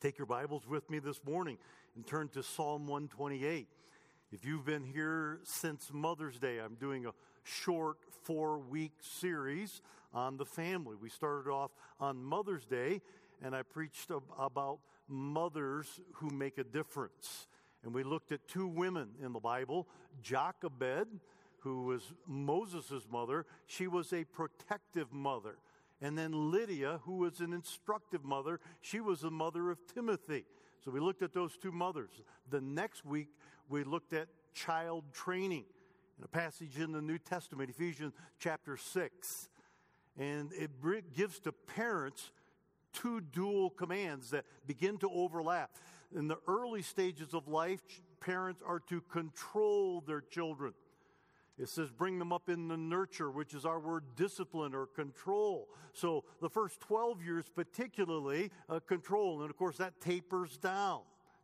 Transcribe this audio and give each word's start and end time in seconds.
Take 0.00 0.16
your 0.16 0.26
Bibles 0.26 0.66
with 0.66 0.88
me 0.88 0.98
this 0.98 1.20
morning 1.26 1.58
and 1.94 2.06
turn 2.06 2.28
to 2.28 2.42
Psalm 2.42 2.86
128. 2.86 3.68
If 4.32 4.46
you've 4.46 4.64
been 4.64 4.82
here 4.82 5.40
since 5.44 5.90
Mother's 5.92 6.38
Day, 6.38 6.56
I'm 6.58 6.76
doing 6.76 7.04
a 7.04 7.10
short 7.44 7.98
four 8.22 8.60
week 8.60 8.92
series 9.00 9.82
on 10.14 10.38
the 10.38 10.46
family. 10.46 10.96
We 10.98 11.10
started 11.10 11.50
off 11.50 11.72
on 12.00 12.24
Mother's 12.24 12.64
Day, 12.64 13.02
and 13.42 13.54
I 13.54 13.60
preached 13.60 14.10
about 14.38 14.78
mothers 15.06 16.00
who 16.14 16.30
make 16.30 16.56
a 16.56 16.64
difference. 16.64 17.46
And 17.84 17.92
we 17.92 18.02
looked 18.02 18.32
at 18.32 18.48
two 18.48 18.68
women 18.68 19.10
in 19.22 19.34
the 19.34 19.40
Bible 19.40 19.86
Jochebed, 20.22 21.08
who 21.58 21.82
was 21.82 22.14
Moses' 22.26 23.06
mother, 23.12 23.44
she 23.66 23.86
was 23.86 24.14
a 24.14 24.24
protective 24.24 25.12
mother. 25.12 25.56
And 26.02 26.16
then 26.16 26.50
Lydia, 26.50 27.00
who 27.04 27.18
was 27.18 27.40
an 27.40 27.52
instructive 27.52 28.24
mother, 28.24 28.60
she 28.80 29.00
was 29.00 29.20
the 29.20 29.30
mother 29.30 29.70
of 29.70 29.78
Timothy. 29.92 30.46
So 30.84 30.90
we 30.90 31.00
looked 31.00 31.22
at 31.22 31.34
those 31.34 31.56
two 31.56 31.72
mothers. 31.72 32.10
The 32.48 32.60
next 32.60 33.04
week, 33.04 33.28
we 33.68 33.84
looked 33.84 34.12
at 34.14 34.28
child 34.54 35.04
training 35.12 35.64
in 36.18 36.24
a 36.24 36.28
passage 36.28 36.78
in 36.78 36.92
the 36.92 37.02
New 37.02 37.18
Testament, 37.18 37.70
Ephesians 37.70 38.14
chapter 38.38 38.76
6. 38.76 39.48
And 40.18 40.50
it 40.52 40.70
gives 41.14 41.38
to 41.40 41.52
parents 41.52 42.32
two 42.92 43.20
dual 43.20 43.70
commands 43.70 44.30
that 44.30 44.44
begin 44.66 44.98
to 44.98 45.10
overlap. 45.10 45.70
In 46.14 46.28
the 46.28 46.38
early 46.48 46.82
stages 46.82 47.34
of 47.34 47.46
life, 47.46 47.80
parents 48.20 48.62
are 48.66 48.80
to 48.88 49.00
control 49.02 50.02
their 50.06 50.20
children. 50.20 50.72
It 51.60 51.68
says, 51.68 51.90
bring 51.90 52.18
them 52.18 52.32
up 52.32 52.48
in 52.48 52.68
the 52.68 52.76
nurture, 52.76 53.30
which 53.30 53.52
is 53.52 53.66
our 53.66 53.78
word 53.78 54.04
discipline 54.16 54.74
or 54.74 54.86
control. 54.86 55.68
So 55.92 56.24
the 56.40 56.48
first 56.48 56.80
12 56.80 57.22
years, 57.22 57.44
particularly, 57.54 58.50
uh, 58.70 58.80
control. 58.80 59.42
And 59.42 59.50
of 59.50 59.56
course, 59.58 59.76
that 59.76 60.00
tapers 60.00 60.56
down. 60.56 61.00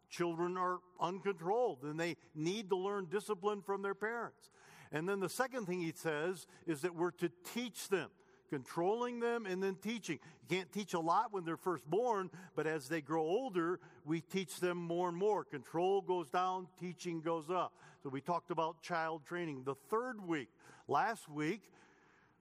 Children 0.08 0.56
are 0.56 0.78
uncontrolled 1.00 1.82
and 1.82 2.00
they 2.00 2.16
need 2.34 2.70
to 2.70 2.76
learn 2.76 3.08
discipline 3.10 3.60
from 3.60 3.82
their 3.82 3.94
parents. 3.94 4.50
And 4.90 5.06
then 5.06 5.20
the 5.20 5.28
second 5.28 5.66
thing 5.66 5.80
he 5.80 5.92
says 5.92 6.46
is 6.66 6.80
that 6.80 6.94
we're 6.94 7.10
to 7.12 7.30
teach 7.52 7.88
them 7.88 8.08
controlling 8.48 9.20
them 9.20 9.46
and 9.46 9.62
then 9.62 9.76
teaching. 9.76 10.18
You 10.48 10.56
can't 10.56 10.72
teach 10.72 10.94
a 10.94 11.00
lot 11.00 11.32
when 11.32 11.44
they're 11.44 11.56
first 11.56 11.88
born, 11.88 12.30
but 12.54 12.66
as 12.66 12.88
they 12.88 13.00
grow 13.00 13.22
older, 13.22 13.80
we 14.04 14.20
teach 14.20 14.60
them 14.60 14.78
more 14.78 15.08
and 15.08 15.16
more. 15.16 15.44
Control 15.44 16.00
goes 16.00 16.28
down, 16.28 16.68
teaching 16.80 17.20
goes 17.20 17.50
up. 17.50 17.74
So 18.02 18.08
we 18.08 18.20
talked 18.20 18.50
about 18.50 18.82
child 18.82 19.24
training. 19.26 19.64
The 19.64 19.74
third 19.90 20.26
week, 20.26 20.48
last 20.88 21.28
week, 21.28 21.62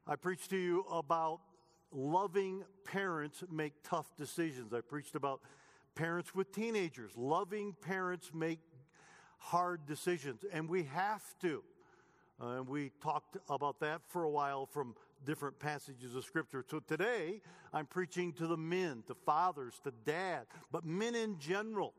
I 0.08 0.16
preached 0.16 0.52
to 0.52 0.58
you 0.58 0.86
about 0.92 1.40
loving 1.92 2.64
parents 2.84 3.44
make 3.52 3.74
tough 3.84 4.16
decisions. 4.18 4.74
I 4.74 4.82
preached 4.82 5.16
about 5.16 5.42
parents 5.96 6.36
with 6.36 6.52
teenagers. 6.52 7.12
Loving 7.16 7.74
parents 7.82 8.32
make 8.34 8.60
hard 9.38 9.86
decisions, 9.86 10.44
and 10.52 10.70
we 10.70 10.84
have 10.84 11.24
to. 11.42 11.64
Uh, 12.42 12.58
and 12.58 12.68
we 12.68 12.92
talked 13.02 13.38
about 13.50 13.80
that 13.80 14.02
for 14.08 14.24
a 14.24 14.30
while 14.30 14.66
from 14.66 14.94
different 15.26 15.60
passages 15.60 16.16
of 16.16 16.24
Scripture. 16.24 16.64
So 16.70 16.80
today, 16.80 17.42
I'm 17.74 17.86
preaching 17.86 18.32
to 18.34 18.48
the 18.48 18.58
men, 18.58 19.04
to 19.08 19.16
fathers, 19.26 19.74
to 19.84 19.92
dad, 20.06 20.46
but 20.72 20.86
men 20.86 21.16
in 21.16 21.40
general. 21.40 21.94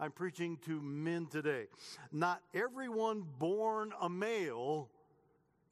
I'm 0.00 0.12
preaching 0.12 0.58
to 0.66 0.80
men 0.80 1.26
today. 1.26 1.66
Not 2.12 2.42
everyone 2.54 3.24
born 3.38 3.92
a 4.00 4.08
male 4.08 4.88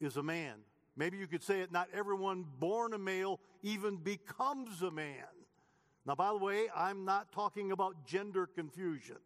is 0.00 0.16
a 0.16 0.22
man. 0.22 0.54
Maybe 0.96 1.18
you 1.18 1.26
could 1.26 1.42
say 1.42 1.60
it, 1.60 1.70
not 1.70 1.88
everyone 1.92 2.44
born 2.58 2.94
a 2.94 2.98
male 2.98 3.40
even 3.62 3.96
becomes 3.96 4.82
a 4.82 4.90
man. 4.90 5.24
Now, 6.06 6.14
by 6.14 6.28
the 6.28 6.38
way, 6.38 6.68
I'm 6.74 7.04
not 7.04 7.32
talking 7.32 7.72
about 7.72 8.06
gender 8.06 8.46
confusion. 8.46 9.18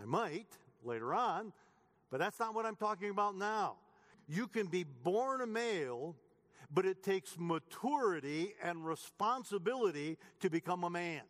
I 0.00 0.04
might 0.04 0.48
later 0.84 1.14
on, 1.14 1.52
but 2.10 2.18
that's 2.18 2.38
not 2.38 2.54
what 2.54 2.66
I'm 2.66 2.76
talking 2.76 3.10
about 3.10 3.36
now. 3.36 3.76
You 4.28 4.46
can 4.46 4.66
be 4.66 4.84
born 4.84 5.40
a 5.40 5.46
male 5.46 6.16
but 6.74 6.84
it 6.84 7.02
takes 7.02 7.36
maturity 7.38 8.54
and 8.62 8.84
responsibility 8.84 10.18
to 10.40 10.50
become 10.50 10.82
a 10.82 10.90
man. 10.90 11.22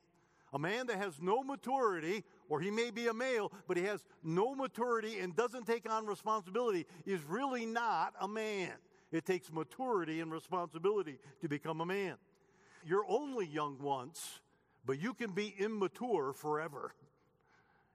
A 0.55 0.59
man 0.59 0.87
that 0.87 0.97
has 0.97 1.21
no 1.21 1.43
maturity, 1.43 2.25
or 2.49 2.61
he 2.61 2.71
may 2.71 2.91
be 2.91 3.09
a 3.09 3.13
male, 3.13 3.53
but 3.69 3.77
he 3.77 3.83
has 3.85 4.05
no 4.23 4.55
maturity 4.55 5.19
and 5.19 5.37
doesn't 5.37 5.67
take 5.67 5.91
on 5.91 6.07
responsibility, 6.07 6.87
is 7.05 7.21
really 7.25 7.67
not 7.67 8.15
a 8.21 8.29
man. 8.29 8.71
It 9.13 9.27
takes 9.27 9.53
maturity 9.53 10.21
and 10.21 10.33
responsibility 10.33 11.19
to 11.43 11.49
become 11.49 11.81
a 11.81 11.87
man. 11.87 12.15
You're 12.87 13.05
only 13.09 13.47
young 13.47 13.79
once, 13.81 14.41
but 14.87 15.01
you 15.01 15.13
can 15.13 15.33
be 15.33 15.55
immature 15.59 16.33
forever. 16.33 16.95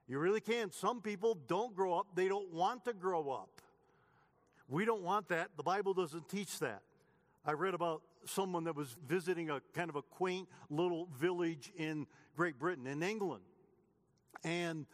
You 0.07 0.19
really 0.19 0.41
can. 0.41 0.71
Some 0.71 1.01
people 1.01 1.37
don't 1.47 1.75
grow 1.75 1.97
up, 1.97 2.07
they 2.13 2.27
don't 2.27 2.53
want 2.53 2.85
to 2.85 2.93
grow 2.93 3.31
up. 3.31 3.61
We 4.67 4.85
don't 4.85 5.01
want 5.01 5.29
that. 5.29 5.49
The 5.57 5.63
Bible 5.63 5.93
doesn't 5.93 6.29
teach 6.29 6.59
that. 6.59 6.81
I 7.45 7.53
read 7.53 7.73
about 7.73 8.01
someone 8.25 8.65
that 8.65 8.75
was 8.75 8.95
visiting 9.07 9.49
a 9.49 9.61
kind 9.73 9.89
of 9.89 9.95
a 9.95 10.01
quaint 10.01 10.47
little 10.69 11.07
village 11.17 11.71
in 11.77 12.05
Great 12.35 12.59
Britain, 12.59 12.85
in 12.85 13.01
England. 13.01 13.43
And 14.43 14.85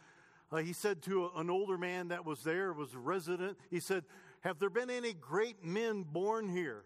uh, 0.50 0.58
he 0.58 0.72
said 0.72 1.02
to 1.02 1.26
a, 1.26 1.40
an 1.40 1.50
older 1.50 1.76
man 1.76 2.08
that 2.08 2.24
was 2.24 2.42
there, 2.42 2.72
was 2.72 2.94
a 2.94 2.98
resident, 2.98 3.58
he 3.70 3.80
said, 3.80 4.04
Have 4.40 4.58
there 4.58 4.70
been 4.70 4.90
any 4.90 5.12
great 5.12 5.64
men 5.64 6.02
born 6.02 6.48
here? 6.48 6.84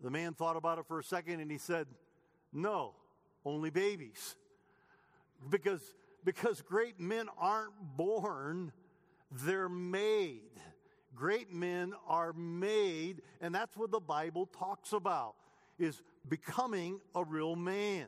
The 0.00 0.10
man 0.10 0.34
thought 0.34 0.56
about 0.56 0.78
it 0.78 0.86
for 0.86 0.98
a 0.98 1.04
second 1.04 1.40
and 1.40 1.50
he 1.50 1.58
said, 1.58 1.86
No, 2.52 2.94
only 3.44 3.70
babies. 3.70 4.36
Because, 5.50 5.94
because 6.24 6.62
great 6.62 6.98
men 6.98 7.28
aren't 7.38 7.74
born, 7.96 8.72
they're 9.30 9.68
made. 9.68 10.40
Great 11.14 11.52
men 11.52 11.92
are 12.06 12.32
made, 12.32 13.22
and 13.40 13.54
that's 13.54 13.76
what 13.76 13.90
the 13.90 14.00
Bible 14.00 14.46
talks 14.46 14.92
about, 14.92 15.34
is 15.78 16.02
becoming 16.28 17.00
a 17.14 17.24
real 17.24 17.56
man. 17.56 18.06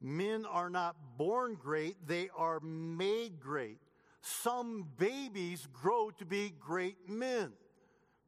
Men 0.00 0.46
are 0.46 0.70
not 0.70 0.96
born 1.16 1.56
great, 1.60 1.96
they 2.06 2.28
are 2.36 2.60
made 2.60 3.40
great. 3.40 3.78
Some 4.20 4.86
babies 4.98 5.66
grow 5.72 6.10
to 6.18 6.24
be 6.24 6.52
great 6.60 7.08
men. 7.08 7.52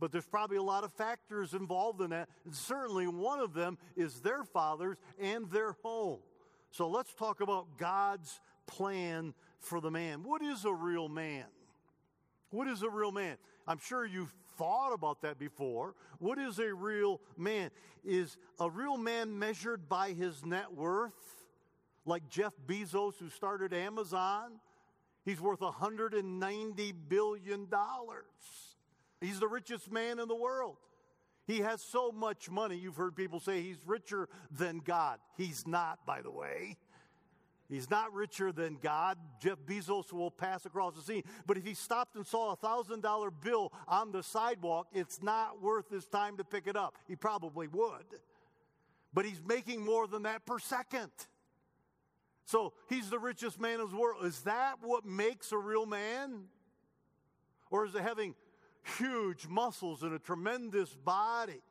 But 0.00 0.10
there's 0.10 0.26
probably 0.26 0.56
a 0.56 0.62
lot 0.62 0.84
of 0.84 0.92
factors 0.92 1.54
involved 1.54 2.00
in 2.00 2.10
that. 2.10 2.28
And 2.44 2.54
certainly 2.54 3.06
one 3.06 3.40
of 3.40 3.54
them 3.54 3.78
is 3.96 4.20
their 4.20 4.42
fathers 4.44 4.98
and 5.20 5.48
their 5.50 5.76
home. 5.82 6.18
So 6.70 6.88
let's 6.88 7.14
talk 7.14 7.40
about 7.40 7.78
God's 7.78 8.40
plan 8.66 9.34
for 9.60 9.80
the 9.80 9.90
man. 9.90 10.24
What 10.24 10.42
is 10.42 10.64
a 10.64 10.74
real 10.74 11.08
man? 11.08 11.44
What 12.54 12.68
is 12.68 12.82
a 12.82 12.88
real 12.88 13.10
man? 13.10 13.36
I'm 13.66 13.78
sure 13.78 14.06
you've 14.06 14.32
thought 14.56 14.92
about 14.92 15.22
that 15.22 15.38
before. 15.38 15.94
What 16.18 16.38
is 16.38 16.60
a 16.60 16.72
real 16.72 17.20
man? 17.36 17.70
Is 18.04 18.36
a 18.60 18.70
real 18.70 18.96
man 18.96 19.36
measured 19.38 19.88
by 19.88 20.12
his 20.12 20.44
net 20.44 20.72
worth? 20.72 21.12
Like 22.06 22.28
Jeff 22.28 22.52
Bezos, 22.66 23.14
who 23.18 23.28
started 23.28 23.72
Amazon? 23.72 24.60
He's 25.24 25.40
worth 25.40 25.60
$190 25.60 26.94
billion. 27.08 27.68
He's 29.20 29.40
the 29.40 29.48
richest 29.48 29.90
man 29.90 30.20
in 30.20 30.28
the 30.28 30.36
world. 30.36 30.76
He 31.46 31.58
has 31.58 31.82
so 31.82 32.12
much 32.12 32.50
money. 32.50 32.76
You've 32.76 32.96
heard 32.96 33.16
people 33.16 33.40
say 33.40 33.62
he's 33.62 33.78
richer 33.84 34.28
than 34.50 34.78
God. 34.78 35.18
He's 35.36 35.66
not, 35.66 36.06
by 36.06 36.22
the 36.22 36.30
way. 36.30 36.76
He's 37.68 37.88
not 37.90 38.12
richer 38.12 38.52
than 38.52 38.76
God. 38.82 39.16
Jeff 39.40 39.58
Bezos 39.66 40.12
will 40.12 40.30
pass 40.30 40.66
across 40.66 40.94
the 40.94 41.02
scene. 41.02 41.22
But 41.46 41.56
if 41.56 41.64
he 41.64 41.74
stopped 41.74 42.14
and 42.14 42.26
saw 42.26 42.52
a 42.52 42.56
$1,000 42.56 43.32
bill 43.42 43.72
on 43.88 44.12
the 44.12 44.22
sidewalk, 44.22 44.88
it's 44.92 45.22
not 45.22 45.62
worth 45.62 45.90
his 45.90 46.04
time 46.06 46.36
to 46.36 46.44
pick 46.44 46.66
it 46.66 46.76
up. 46.76 46.94
He 47.08 47.16
probably 47.16 47.66
would. 47.68 48.04
But 49.14 49.24
he's 49.24 49.40
making 49.46 49.84
more 49.84 50.06
than 50.06 50.24
that 50.24 50.44
per 50.44 50.58
second. 50.58 51.10
So 52.44 52.74
he's 52.90 53.08
the 53.08 53.18
richest 53.18 53.58
man 53.58 53.80
in 53.80 53.90
the 53.90 53.96
world. 53.96 54.24
Is 54.24 54.40
that 54.42 54.76
what 54.82 55.06
makes 55.06 55.50
a 55.52 55.58
real 55.58 55.86
man? 55.86 56.44
Or 57.70 57.86
is 57.86 57.94
it 57.94 58.02
having 58.02 58.34
huge 58.98 59.46
muscles 59.48 60.02
and 60.02 60.12
a 60.12 60.18
tremendous 60.18 60.94
body? 60.94 61.62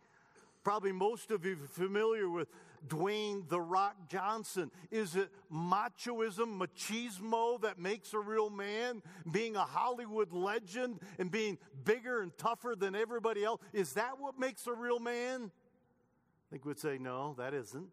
Probably 0.64 0.92
most 0.92 1.30
of 1.30 1.46
you 1.46 1.58
familiar 1.72 2.30
with 2.30 2.48
Dwayne 2.88 3.48
The 3.48 3.62
Rock 3.62 4.10
Johnson? 4.10 4.72
Is 4.92 5.16
it 5.16 5.30
machoism, 5.52 6.60
machismo 6.60 7.62
that 7.62 7.80
makes 7.80 8.14
a 8.14 8.20
real 8.20 8.50
man? 8.50 9.02
Being 9.32 9.56
a 9.56 9.64
Hollywood 9.64 10.34
legend 10.34 11.00
and 11.20 11.32
being 11.32 11.58
bigger 11.84 12.22
and 12.22 12.38
tougher 12.38 12.76
than 12.78 12.96
everybody 12.96 13.44
else? 13.44 13.62
Is 13.72 13.94
that 13.94 14.20
what 14.20 14.40
makes 14.40 14.68
a 14.68 14.74
real 14.74 15.00
man? 15.00 15.52
I 15.52 16.46
think 16.52 16.66
we'd 16.66 16.80
say, 16.80 16.98
no, 16.98 17.36
that 17.38 17.54
isn't. 17.54 17.88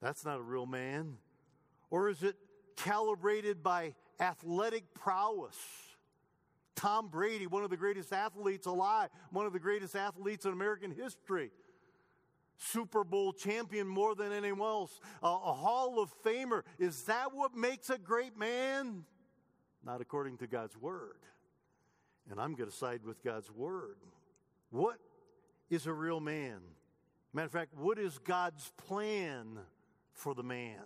That's 0.00 0.24
not 0.24 0.38
a 0.38 0.42
real 0.42 0.66
man. 0.66 1.16
Or 1.90 2.08
is 2.08 2.22
it 2.22 2.36
calibrated 2.76 3.62
by 3.62 3.94
athletic 4.20 4.94
prowess? 4.94 5.56
Tom 6.76 7.08
Brady, 7.08 7.48
one 7.48 7.64
of 7.64 7.70
the 7.70 7.76
greatest 7.76 8.12
athletes 8.12 8.66
alive, 8.66 9.10
one 9.30 9.46
of 9.46 9.52
the 9.52 9.58
greatest 9.58 9.96
athletes 9.96 10.44
in 10.44 10.52
American 10.52 10.92
history. 10.92 11.50
Super 12.58 13.04
Bowl 13.04 13.32
champion 13.32 13.86
more 13.86 14.14
than 14.14 14.32
anyone 14.32 14.68
else, 14.68 15.00
a, 15.22 15.26
a 15.26 15.52
Hall 15.54 16.00
of 16.00 16.12
Famer. 16.22 16.62
Is 16.78 17.04
that 17.04 17.34
what 17.34 17.56
makes 17.56 17.88
a 17.88 17.98
great 17.98 18.36
man? 18.36 19.04
Not 19.84 20.00
according 20.00 20.38
to 20.38 20.46
God's 20.46 20.76
Word. 20.76 21.18
And 22.30 22.40
I'm 22.40 22.54
going 22.54 22.68
to 22.68 22.76
side 22.76 23.04
with 23.04 23.22
God's 23.22 23.50
Word. 23.50 23.96
What 24.70 24.98
is 25.70 25.86
a 25.86 25.92
real 25.92 26.20
man? 26.20 26.58
Matter 27.32 27.46
of 27.46 27.52
fact, 27.52 27.74
what 27.74 27.98
is 27.98 28.18
God's 28.18 28.72
plan 28.76 29.58
for 30.12 30.34
the 30.34 30.42
man? 30.42 30.82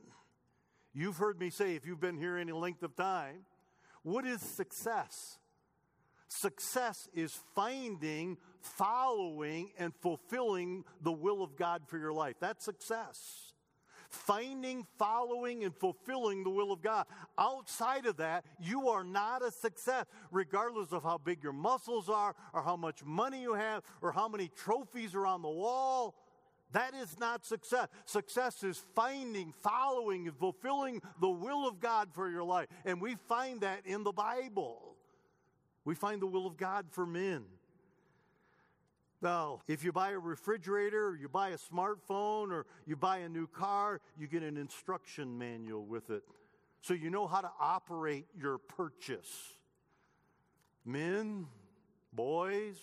You've 0.92 1.16
heard 1.16 1.40
me 1.40 1.48
say, 1.50 1.74
if 1.74 1.86
you've 1.86 2.00
been 2.00 2.18
here 2.18 2.36
any 2.36 2.52
length 2.52 2.82
of 2.82 2.94
time, 2.94 3.46
what 4.02 4.26
is 4.26 4.42
success? 4.42 5.38
Success 6.28 7.08
is 7.14 7.38
finding, 7.54 8.36
following, 8.62 9.70
and 9.78 9.94
fulfilling 10.00 10.84
the 11.02 11.12
will 11.12 11.42
of 11.42 11.56
God 11.56 11.82
for 11.86 11.98
your 11.98 12.12
life. 12.12 12.36
That's 12.40 12.64
success. 12.64 13.52
Finding, 14.08 14.86
following, 14.98 15.64
and 15.64 15.74
fulfilling 15.74 16.44
the 16.44 16.50
will 16.50 16.70
of 16.70 16.82
God. 16.82 17.06
Outside 17.38 18.04
of 18.04 18.18
that, 18.18 18.44
you 18.60 18.90
are 18.90 19.04
not 19.04 19.42
a 19.42 19.50
success, 19.50 20.04
regardless 20.30 20.92
of 20.92 21.02
how 21.02 21.16
big 21.16 21.42
your 21.42 21.54
muscles 21.54 22.10
are, 22.10 22.34
or 22.52 22.62
how 22.62 22.76
much 22.76 23.02
money 23.04 23.40
you 23.40 23.54
have, 23.54 23.82
or 24.02 24.12
how 24.12 24.28
many 24.28 24.48
trophies 24.48 25.14
are 25.14 25.26
on 25.26 25.40
the 25.40 25.48
wall. 25.48 26.14
That 26.72 26.94
is 26.94 27.18
not 27.18 27.46
success. 27.46 27.88
Success 28.04 28.62
is 28.62 28.82
finding, 28.94 29.52
following, 29.62 30.26
and 30.26 30.36
fulfilling 30.36 31.00
the 31.20 31.28
will 31.30 31.66
of 31.66 31.80
God 31.80 32.10
for 32.12 32.30
your 32.30 32.44
life. 32.44 32.68
And 32.84 33.00
we 33.00 33.16
find 33.28 33.60
that 33.62 33.86
in 33.86 34.04
the 34.04 34.12
Bible. 34.12 34.96
We 35.84 35.94
find 35.94 36.20
the 36.20 36.26
will 36.26 36.46
of 36.46 36.56
God 36.56 36.86
for 36.90 37.06
men. 37.06 37.44
Now, 39.22 39.60
if 39.68 39.84
you 39.84 39.92
buy 39.92 40.10
a 40.10 40.18
refrigerator, 40.18 41.08
or 41.08 41.16
you 41.16 41.28
buy 41.28 41.50
a 41.50 41.56
smartphone, 41.56 42.50
or 42.50 42.66
you 42.86 42.96
buy 42.96 43.18
a 43.18 43.28
new 43.28 43.46
car, 43.46 44.00
you 44.18 44.26
get 44.26 44.42
an 44.42 44.56
instruction 44.56 45.38
manual 45.38 45.84
with 45.84 46.10
it. 46.10 46.24
So 46.80 46.92
you 46.94 47.08
know 47.08 47.28
how 47.28 47.40
to 47.40 47.50
operate 47.60 48.26
your 48.36 48.58
purchase. 48.58 49.54
Men, 50.84 51.46
boys, 52.12 52.76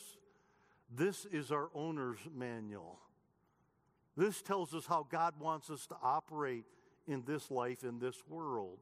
this 0.95 1.25
is 1.25 1.51
our 1.51 1.69
owner's 1.75 2.19
manual. 2.33 2.99
This 4.15 4.41
tells 4.41 4.73
us 4.73 4.85
how 4.85 5.05
God 5.09 5.33
wants 5.39 5.69
us 5.69 5.85
to 5.87 5.95
operate 6.01 6.63
in 7.05 7.23
this 7.25 7.51
life, 7.51 7.83
in 7.83 7.99
this 7.99 8.23
world. 8.29 8.79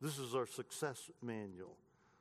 This 0.00 0.18
is 0.18 0.34
our 0.34 0.46
success 0.46 1.10
manual. 1.22 1.76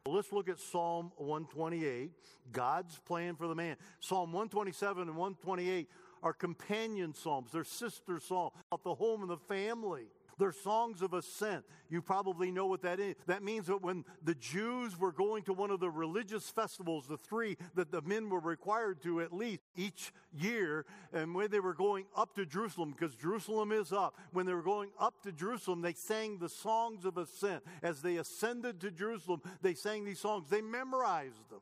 Let's 0.06 0.34
look 0.34 0.50
at 0.50 0.60
Psalm 0.60 1.14
128, 1.16 2.12
God's 2.52 3.00
plan 3.00 3.38
for 3.38 3.48
the 3.48 3.56
man. 3.56 3.78
Psalm 4.02 4.34
127 4.34 5.04
and 5.04 5.16
128 5.16 5.88
are 6.22 6.34
companion 6.34 7.14
psalms, 7.14 7.54
they're 7.54 7.64
sister 7.64 8.20
psalms 8.20 8.52
about 8.70 8.84
the 8.84 8.96
home 8.96 9.22
and 9.22 9.30
the 9.30 9.38
family. 9.38 10.08
They're 10.38 10.52
songs 10.52 11.02
of 11.02 11.14
ascent. 11.14 11.66
You 11.90 12.02
probably 12.02 12.52
know 12.52 12.66
what 12.66 12.82
that 12.82 13.00
is. 13.00 13.16
That 13.28 13.44
means 13.44 13.68
that 13.68 13.82
when 13.82 14.04
the 14.24 14.36
Jews 14.36 15.00
were 15.00 15.12
going 15.12 15.44
to 15.44 15.54
one 15.54 15.72
of 15.72 15.80
the 15.80 15.90
religious 15.90 16.50
festivals, 16.50 17.08
the 17.08 17.18
three 17.18 17.58
that 17.76 17.92
the 17.92 18.02
men 18.02 18.30
were 18.30 18.40
required 18.40 19.02
to 19.04 19.22
at 19.22 19.34
least 19.34 19.62
each 19.76 20.12
year, 20.32 20.86
and 21.12 21.36
when 21.36 21.52
they 21.52 21.60
were 21.60 21.74
going 21.74 22.06
up 22.16 22.36
to 22.36 22.46
Jerusalem, 22.46 22.92
because 22.98 23.16
Jerusalem 23.16 23.72
is 23.72 23.92
up, 23.92 24.18
when 24.32 24.46
they 24.46 24.54
were 24.54 24.64
going 24.64 24.90
up 25.00 25.22
to 25.24 25.32
Jerusalem, 25.32 25.82
they 25.82 25.94
sang 25.94 26.40
the 26.40 26.50
songs 26.50 27.06
of 27.06 27.18
ascent. 27.18 27.64
As 27.82 28.02
they 28.02 28.18
ascended 28.18 28.80
to 28.82 28.92
Jerusalem, 28.92 29.42
they 29.62 29.74
sang 29.74 30.06
these 30.06 30.20
songs. 30.20 30.50
They 30.50 30.62
memorized 30.62 31.50
them. 31.50 31.62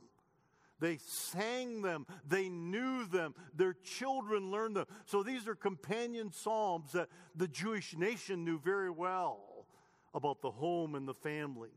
They 0.82 0.98
sang 1.06 1.84
them. 1.84 2.08
They 2.28 2.50
knew 2.50 3.06
them. 3.06 3.36
Their 3.56 3.74
children 3.84 4.52
learned 4.52 4.76
them. 4.76 4.88
So 5.06 5.24
these 5.24 5.48
are 5.48 5.56
companion 5.56 6.34
psalms 6.34 6.92
that 6.94 7.08
the 7.36 7.48
Jewish 7.48 7.96
nation 7.96 8.44
knew 8.44 8.60
very 8.60 8.90
well 8.90 9.68
about 10.14 10.42
the 10.42 10.52
home 10.52 10.96
and 10.96 11.08
the 11.08 11.14
family. 11.14 11.70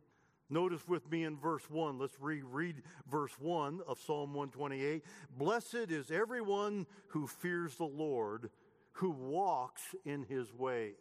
Notice 0.50 0.88
with 0.88 1.10
me 1.10 1.24
in 1.24 1.36
verse 1.36 1.68
1. 1.70 1.98
Let's 1.98 2.16
reread 2.18 2.82
verse 3.10 3.32
1 3.38 3.80
of 3.86 3.98
Psalm 3.98 4.34
128. 4.34 5.04
Blessed 5.36 5.90
is 5.90 6.10
everyone 6.10 6.86
who 7.08 7.26
fears 7.26 7.76
the 7.76 7.84
Lord, 7.84 8.50
who 8.92 9.10
walks 9.10 9.82
in 10.04 10.24
his 10.24 10.52
ways. 10.52 10.94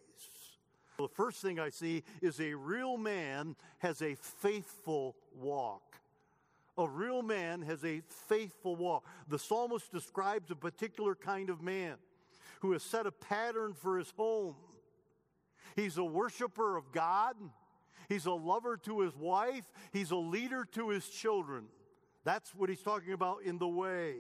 The 0.98 1.08
first 1.08 1.42
thing 1.42 1.60
I 1.60 1.70
see 1.70 2.04
is 2.22 2.40
a 2.40 2.54
real 2.54 2.98
man 2.98 3.56
has 3.80 4.02
a 4.02 4.16
faithful 4.16 5.16
walk. 5.36 5.82
A 6.78 6.88
real 6.88 7.22
man 7.22 7.62
has 7.62 7.84
a 7.86 8.02
faithful 8.28 8.75
walk. 8.75 9.06
The 9.28 9.38
psalmist 9.38 9.92
describes 9.92 10.50
a 10.50 10.56
particular 10.56 11.14
kind 11.16 11.50
of 11.50 11.62
man 11.62 11.96
who 12.62 12.72
has 12.72 12.81
set 12.81 13.06
a 13.06 13.12
pattern 13.12 13.74
for 13.74 13.98
his 13.98 14.12
home. 14.18 14.56
He's 15.75 15.98
a 15.98 16.04
worshiper 16.04 16.78
of 16.78 16.92
God, 16.92 17.36
he's 18.10 18.25
a 18.25 18.31
lover 18.31 18.78
to 18.78 19.02
his 19.02 19.16
wife, 19.16 19.66
he's 19.92 20.12
a 20.12 20.16
leader 20.16 20.66
to 20.74 20.90
his 20.90 21.08
children. 21.10 21.66
That's 22.24 22.56
what 22.56 22.70
he's 22.70 22.81
talking 22.81 23.14
about 23.14 23.44
in 23.44 23.58
the 23.58 23.68
way. 23.68 24.16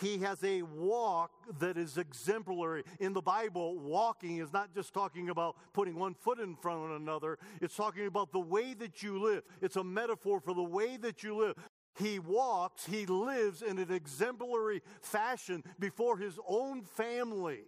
He 0.00 0.18
has 0.18 0.42
a 0.44 0.62
walk 0.62 1.30
that 1.58 1.78
is 1.78 1.96
exemplary. 1.96 2.84
In 3.00 3.12
the 3.12 3.22
Bible, 3.22 3.78
walking 3.78 4.38
is 4.38 4.52
not 4.52 4.74
just 4.74 4.92
talking 4.92 5.30
about 5.30 5.56
putting 5.72 5.98
one 5.98 6.14
foot 6.14 6.38
in 6.38 6.54
front 6.56 6.84
of 6.84 6.96
another, 6.96 7.38
it's 7.60 7.76
talking 7.76 8.06
about 8.06 8.32
the 8.32 8.40
way 8.40 8.74
that 8.74 9.02
you 9.02 9.18
live. 9.22 9.42
It's 9.62 9.76
a 9.76 9.84
metaphor 9.84 10.40
for 10.40 10.54
the 10.54 10.62
way 10.62 10.96
that 10.98 11.22
you 11.22 11.36
live. 11.36 11.56
He 11.98 12.18
walks, 12.18 12.84
he 12.84 13.06
lives 13.06 13.62
in 13.62 13.78
an 13.78 13.90
exemplary 13.90 14.82
fashion 15.00 15.64
before 15.78 16.18
his 16.18 16.38
own 16.46 16.82
family. 16.82 17.60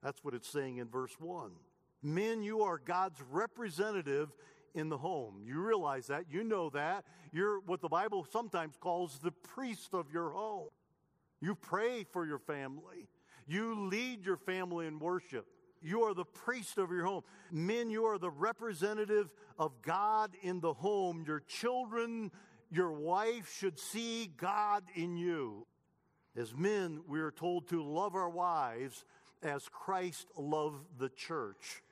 That's 0.00 0.22
what 0.22 0.34
it's 0.34 0.48
saying 0.48 0.76
in 0.78 0.88
verse 0.88 1.16
1. 1.18 1.50
Men, 2.02 2.42
you 2.42 2.62
are 2.62 2.78
God's 2.78 3.20
representative 3.30 4.30
in 4.74 4.88
the 4.88 4.98
home. 4.98 5.42
You 5.44 5.60
realize 5.60 6.06
that. 6.06 6.26
You 6.30 6.44
know 6.44 6.70
that. 6.70 7.04
You're 7.32 7.60
what 7.60 7.80
the 7.80 7.88
Bible 7.88 8.24
sometimes 8.30 8.76
calls 8.78 9.18
the 9.18 9.32
priest 9.32 9.92
of 9.92 10.12
your 10.12 10.30
home. 10.30 10.68
You 11.40 11.54
pray 11.54 12.04
for 12.04 12.26
your 12.26 12.38
family. 12.38 13.08
You 13.46 13.88
lead 13.88 14.24
your 14.24 14.36
family 14.36 14.86
in 14.86 14.98
worship. 14.98 15.46
You 15.80 16.02
are 16.02 16.14
the 16.14 16.24
priest 16.24 16.78
of 16.78 16.90
your 16.90 17.04
home. 17.04 17.22
Men, 17.52 17.90
you 17.90 18.04
are 18.06 18.18
the 18.18 18.30
representative 18.30 19.30
of 19.58 19.80
God 19.82 20.32
in 20.42 20.60
the 20.60 20.72
home. 20.72 21.24
Your 21.26 21.40
children, 21.40 22.32
your 22.70 22.92
wife 22.92 23.54
should 23.56 23.78
see 23.78 24.30
God 24.36 24.84
in 24.94 25.16
you. 25.16 25.66
As 26.36 26.54
men, 26.54 27.00
we 27.06 27.20
are 27.20 27.30
told 27.30 27.68
to 27.68 27.82
love 27.82 28.14
our 28.14 28.28
wives 28.28 29.04
as 29.42 29.68
Christ 29.68 30.26
loved 30.36 30.84
the 30.98 31.08
church. 31.08 31.82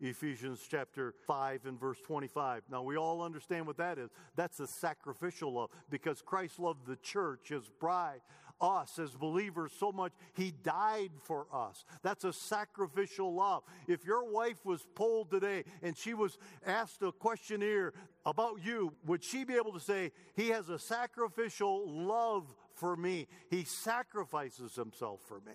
Ephesians 0.00 0.60
chapter 0.68 1.14
5 1.26 1.64
and 1.64 1.80
verse 1.80 1.98
25. 2.02 2.62
Now, 2.70 2.82
we 2.82 2.98
all 2.98 3.22
understand 3.22 3.66
what 3.66 3.78
that 3.78 3.98
is. 3.98 4.10
That's 4.34 4.60
a 4.60 4.66
sacrificial 4.66 5.54
love 5.54 5.70
because 5.88 6.20
Christ 6.20 6.58
loved 6.58 6.86
the 6.86 6.96
church, 6.96 7.48
his 7.48 7.70
bride 7.80 8.20
us 8.60 8.98
as 8.98 9.10
believers 9.10 9.72
so 9.78 9.92
much, 9.92 10.12
he 10.34 10.52
died 10.62 11.10
for 11.24 11.46
us. 11.52 11.84
That's 12.02 12.24
a 12.24 12.32
sacrificial 12.32 13.34
love. 13.34 13.62
If 13.86 14.04
your 14.04 14.30
wife 14.30 14.64
was 14.64 14.86
polled 14.94 15.30
today 15.30 15.64
and 15.82 15.96
she 15.96 16.14
was 16.14 16.38
asked 16.64 17.02
a 17.02 17.12
questionnaire 17.12 17.92
about 18.24 18.64
you, 18.64 18.92
would 19.04 19.22
she 19.22 19.44
be 19.44 19.54
able 19.54 19.72
to 19.72 19.80
say, 19.80 20.12
He 20.34 20.48
has 20.48 20.68
a 20.68 20.78
sacrificial 20.78 21.88
love 21.88 22.44
for 22.74 22.96
me? 22.96 23.26
He 23.50 23.64
sacrifices 23.64 24.74
himself 24.74 25.20
for 25.26 25.40
me. 25.40 25.54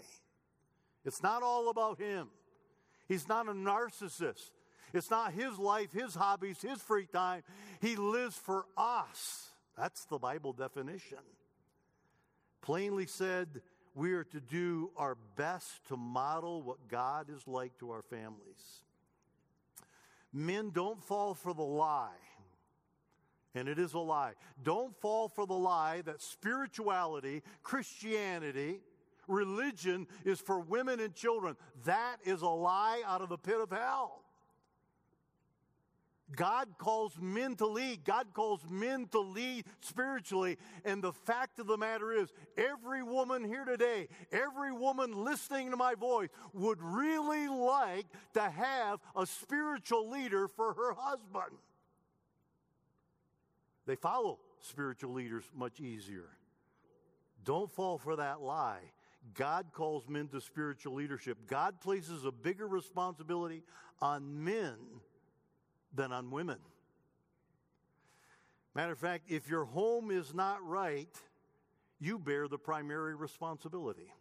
It's 1.04 1.24
not 1.24 1.44
all 1.44 1.70
about 1.70 2.00
him. 2.00 2.28
He's 3.08 3.28
not 3.28 3.48
a 3.48 3.54
narcissist. 3.54 4.52
It's 4.94 5.10
not 5.10 5.34
his 5.34 5.58
life, 5.58 5.92
his 5.94 6.16
hobbies, 6.16 6.62
his 6.62 6.82
free 6.82 7.08
time. 7.08 7.44
He 7.82 7.96
lives 7.96 8.36
for 8.36 8.66
us. 8.78 9.50
That's 9.78 10.06
the 10.06 10.18
Bible 10.18 10.54
definition 10.54 11.20
plainly 12.62 13.06
said, 13.06 13.62
we 13.94 14.14
are 14.14 14.24
to 14.24 14.40
do 14.40 14.92
our 14.96 15.18
best 15.36 15.86
to 15.88 15.98
model 15.98 16.62
what 16.62 16.88
God 16.88 17.30
is 17.30 17.48
like 17.48 17.78
to 17.80 17.92
our 17.92 18.02
families. 18.02 18.84
Men, 20.32 20.70
don't 20.70 21.04
fall 21.04 21.34
for 21.34 21.54
the 21.54 21.62
lie, 21.62 22.10
and 23.54 23.68
it 23.68 23.78
is 23.78 23.94
a 23.94 24.00
lie. 24.00 24.34
Don't 24.64 24.96
fall 25.02 25.28
for 25.28 25.46
the 25.46 25.54
lie 25.54 26.02
that 26.04 26.22
spirituality, 26.22 27.44
Christianity, 27.64 28.80
religion 29.28 30.08
is 30.24 30.40
for 30.40 30.60
women 30.60 31.02
and 31.02 31.14
children. 31.14 31.58
That 31.84 32.18
is 32.24 32.42
a 32.42 32.48
lie 32.48 33.02
out 33.06 33.22
of 33.22 33.30
the 33.30 33.38
pit 33.38 33.60
of 33.60 33.72
hell. 33.72 34.21
God 36.36 36.70
calls 36.78 37.14
men 37.20 37.56
to 37.58 37.68
lead. 37.68 38.04
God 38.04 38.28
calls 38.34 38.62
men 38.70 39.08
to 39.12 39.20
lead 39.20 39.66
spiritually. 39.82 40.58
And 40.86 41.04
the 41.04 41.14
fact 41.14 41.60
of 41.60 41.68
the 41.68 41.78
matter 41.78 42.12
is, 42.12 42.32
every 42.58 43.04
woman 43.04 43.44
here 43.44 43.66
today, 43.66 44.08
every 44.32 44.72
woman 44.72 45.24
listening 45.24 45.72
to 45.72 45.78
my 45.78 45.96
voice 45.96 46.30
would 46.54 46.82
really 46.82 47.48
like 47.48 48.08
to 48.34 48.42
have 48.42 49.00
a 49.16 49.26
spiritual 49.26 50.10
leader 50.10 50.48
for 50.48 50.74
her 50.74 50.94
husband. 50.98 51.58
They 53.86 53.96
follow 53.96 54.40
spiritual 54.60 55.14
leaders 55.14 55.46
much 55.56 55.80
easier. 55.80 56.30
Don't 57.44 57.72
fall 57.72 57.98
for 57.98 58.16
that 58.18 58.42
lie. 58.42 58.92
God 59.34 59.68
calls 59.72 60.08
men 60.08 60.28
to 60.30 60.42
spiritual 60.42 60.94
leadership. 60.94 61.38
God 61.48 61.80
places 61.82 62.26
a 62.26 62.32
bigger 62.32 62.68
responsibility 62.68 63.64
on 64.02 64.44
men 64.44 64.76
than 65.94 66.12
on 66.12 66.32
women. 66.32 66.60
Matter 68.74 68.94
of 68.94 69.00
fact, 69.00 69.26
if 69.30 69.50
your 69.50 69.66
home 69.66 70.12
is 70.12 70.34
not 70.34 70.66
right, 70.66 71.10
you 72.00 72.18
bear 72.18 72.48
the 72.48 72.58
primary 72.58 73.16
responsibility. 73.16 74.14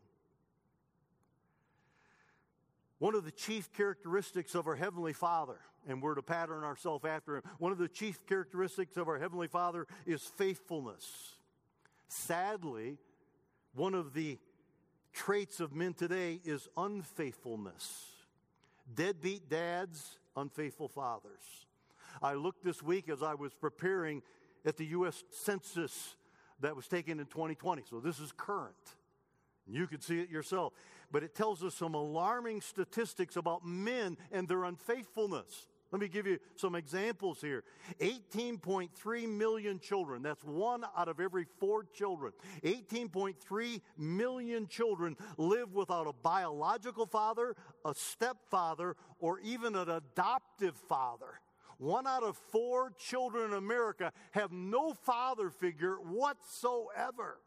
One 2.98 3.14
of 3.14 3.24
the 3.24 3.30
chief 3.30 3.72
characteristics 3.72 4.54
of 4.54 4.66
our 4.66 4.76
Heavenly 4.76 5.14
Father, 5.14 5.58
and 5.88 6.02
we're 6.02 6.14
to 6.16 6.22
pattern 6.22 6.64
ourselves 6.64 7.04
after 7.06 7.36
Him, 7.36 7.42
one 7.58 7.72
of 7.72 7.78
the 7.78 7.88
chief 7.88 8.26
characteristics 8.26 8.96
of 8.98 9.08
our 9.08 9.18
Heavenly 9.18 9.48
Father 9.48 9.86
is 10.04 10.20
faithfulness. 10.22 11.36
Sadly, 12.08 12.98
one 13.74 13.94
of 13.94 14.12
the 14.12 14.38
traits 15.14 15.60
of 15.60 15.74
men 15.74 15.94
today 15.94 16.40
is 16.44 16.68
unfaithfulness. 16.76 18.04
Deadbeat 18.92 19.48
dads, 19.48 20.18
unfaithful 20.36 20.88
fathers. 20.88 21.66
I 22.22 22.34
looked 22.34 22.64
this 22.64 22.82
week 22.82 23.08
as 23.08 23.22
I 23.22 23.34
was 23.34 23.54
preparing 23.54 24.22
at 24.64 24.76
the 24.76 24.86
U.S. 24.86 25.24
Census 25.30 26.16
that 26.60 26.76
was 26.76 26.88
taken 26.88 27.20
in 27.20 27.26
2020. 27.26 27.82
So 27.88 28.00
this 28.00 28.18
is 28.18 28.32
current. 28.36 28.74
You 29.66 29.86
can 29.86 30.00
see 30.00 30.20
it 30.20 30.28
yourself. 30.28 30.72
But 31.12 31.22
it 31.22 31.34
tells 31.34 31.62
us 31.64 31.74
some 31.74 31.94
alarming 31.94 32.60
statistics 32.60 33.36
about 33.36 33.64
men 33.64 34.16
and 34.30 34.46
their 34.48 34.64
unfaithfulness. 34.64 35.66
Let 35.92 36.00
me 36.00 36.08
give 36.08 36.26
you 36.26 36.38
some 36.54 36.76
examples 36.76 37.40
here. 37.40 37.64
18.3 38.00 39.28
million 39.28 39.80
children, 39.80 40.22
that's 40.22 40.44
one 40.44 40.84
out 40.96 41.08
of 41.08 41.18
every 41.18 41.46
four 41.58 41.84
children. 41.84 42.32
18.3 42.64 43.80
million 43.98 44.68
children 44.68 45.16
live 45.36 45.74
without 45.74 46.06
a 46.06 46.12
biological 46.12 47.06
father, 47.06 47.56
a 47.84 47.94
stepfather, 47.94 48.96
or 49.18 49.40
even 49.40 49.74
an 49.74 49.88
adoptive 49.88 50.76
father. 50.88 51.40
One 51.78 52.06
out 52.06 52.22
of 52.22 52.36
four 52.36 52.92
children 52.96 53.52
in 53.52 53.56
America 53.56 54.12
have 54.32 54.52
no 54.52 54.92
father 54.92 55.50
figure 55.50 55.94
whatsoever. 55.96 57.38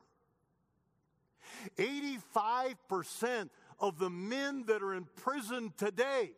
85% 1.78 3.50
of 3.80 4.00
the 4.00 4.10
men 4.10 4.66
that 4.66 4.82
are 4.82 4.96
in 4.96 5.06
prison 5.16 5.72
today, 5.78 6.32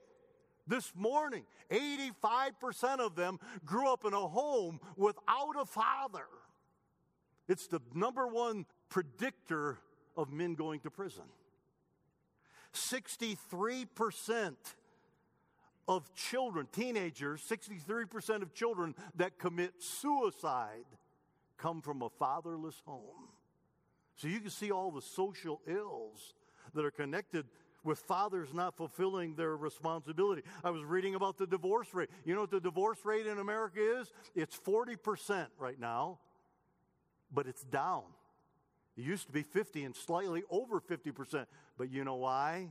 this 0.68 0.92
morning, 0.96 1.44
85% 1.72 3.00
of 3.00 3.16
them 3.16 3.40
grew 3.66 3.92
up 3.92 4.06
in 4.06 4.14
a 4.14 4.28
home 4.28 4.80
without 4.96 5.56
a 5.60 5.66
father. 5.66 6.26
It's 7.48 7.68
the 7.68 7.82
number 7.94 8.28
one 8.28 8.66
predictor 8.90 9.80
of 10.18 10.32
men 10.32 10.56
going 10.56 10.80
to 10.82 10.90
prison. 10.90 11.26
63% 12.74 14.56
of 15.88 16.14
children, 16.16 16.68
teenagers, 16.72 17.42
63% 17.48 18.42
of 18.42 18.54
children 18.54 18.96
that 19.16 19.38
commit 19.38 19.74
suicide 19.80 20.86
come 21.58 21.82
from 21.82 22.02
a 22.02 22.10
fatherless 22.10 22.82
home. 22.86 23.30
So 24.16 24.28
you 24.28 24.40
can 24.40 24.50
see 24.50 24.72
all 24.72 24.92
the 24.92 25.02
social 25.02 25.62
ills 25.68 26.34
that 26.74 26.84
are 26.84 26.92
connected 26.92 27.46
with 27.86 28.00
fathers 28.00 28.54
not 28.54 28.76
fulfilling 28.76 29.36
their 29.36 29.56
responsibility. 29.56 30.42
I 30.64 30.72
was 30.72 30.84
reading 30.84 31.16
about 31.16 31.38
the 31.38 31.48
divorce 31.48 31.94
rate. 31.94 32.10
You 32.26 32.36
know 32.36 32.42
what 32.42 32.52
the 32.52 32.60
divorce 32.60 33.00
rate 33.06 33.28
in 33.28 33.40
America 33.40 33.80
is? 33.80 34.12
It's 34.36 34.58
40% 34.58 35.48
right 35.58 35.80
now, 35.80 36.20
but 37.32 37.48
it's 37.48 37.64
down. 37.64 38.04
It 38.98 39.04
used 39.04 39.28
to 39.28 39.34
be 39.34 39.44
50 39.44 39.84
and 39.84 39.96
slightly 39.96 40.44
over 40.50 40.82
50%. 40.82 41.46
But 41.78 41.92
you 41.92 42.04
know 42.04 42.16
why? 42.16 42.70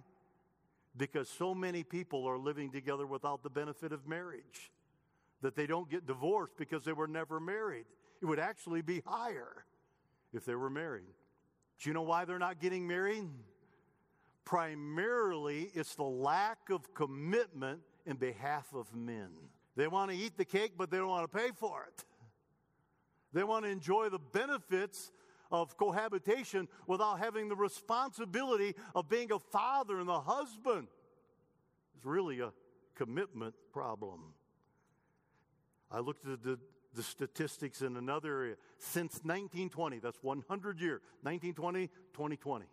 because 0.97 1.28
so 1.28 1.54
many 1.54 1.83
people 1.83 2.26
are 2.26 2.38
living 2.38 2.71
together 2.71 3.06
without 3.06 3.42
the 3.42 3.50
benefit 3.50 3.92
of 3.92 4.06
marriage 4.06 4.71
that 5.42 5.56
they 5.56 5.66
don't 5.66 5.90
get 5.90 6.06
divorced 6.06 6.56
because 6.56 6.85
they 6.85 6.92
were 6.92 7.09
never 7.09 7.40
married. 7.40 7.87
It 8.23 8.26
would 8.26 8.38
actually 8.38 8.83
be 8.83 9.02
higher 9.04 9.64
if 10.33 10.44
they 10.44 10.54
were 10.54 10.71
married. 10.71 11.12
Do 11.80 11.90
you 11.90 11.94
know 11.94 12.02
why 12.02 12.25
they're 12.25 12.38
not 12.38 12.61
getting 12.61 12.87
married? 12.87 13.28
Primarily, 14.44 15.70
it's 15.74 15.94
the 15.94 16.04
lack 16.04 16.70
of 16.70 16.92
commitment 16.94 17.80
in 18.06 18.16
behalf 18.16 18.66
of 18.74 18.94
men. 18.94 19.30
They 19.76 19.88
want 19.88 20.10
to 20.10 20.16
eat 20.16 20.36
the 20.36 20.44
cake, 20.44 20.72
but 20.76 20.90
they 20.90 20.98
don't 20.98 21.08
want 21.08 21.30
to 21.30 21.38
pay 21.38 21.48
for 21.56 21.86
it. 21.88 22.04
They 23.32 23.42
want 23.42 23.64
to 23.64 23.70
enjoy 23.70 24.10
the 24.10 24.18
benefits 24.18 25.10
of 25.50 25.76
cohabitation 25.76 26.68
without 26.86 27.18
having 27.18 27.48
the 27.48 27.56
responsibility 27.56 28.74
of 28.94 29.08
being 29.08 29.32
a 29.32 29.38
father 29.38 29.98
and 29.98 30.08
a 30.08 30.20
husband. 30.20 30.88
It's 31.96 32.04
really 32.04 32.40
a 32.40 32.52
commitment 32.94 33.54
problem. 33.72 34.20
I 35.90 36.00
looked 36.00 36.26
at 36.26 36.42
the, 36.42 36.58
the 36.94 37.02
statistics 37.02 37.82
in 37.82 37.96
another 37.96 38.36
area. 38.36 38.56
Since 38.78 39.20
1920, 39.22 39.98
that's 39.98 40.22
100 40.22 40.80
years, 40.80 41.00
1920, 41.22 41.88
2020. 42.12 42.66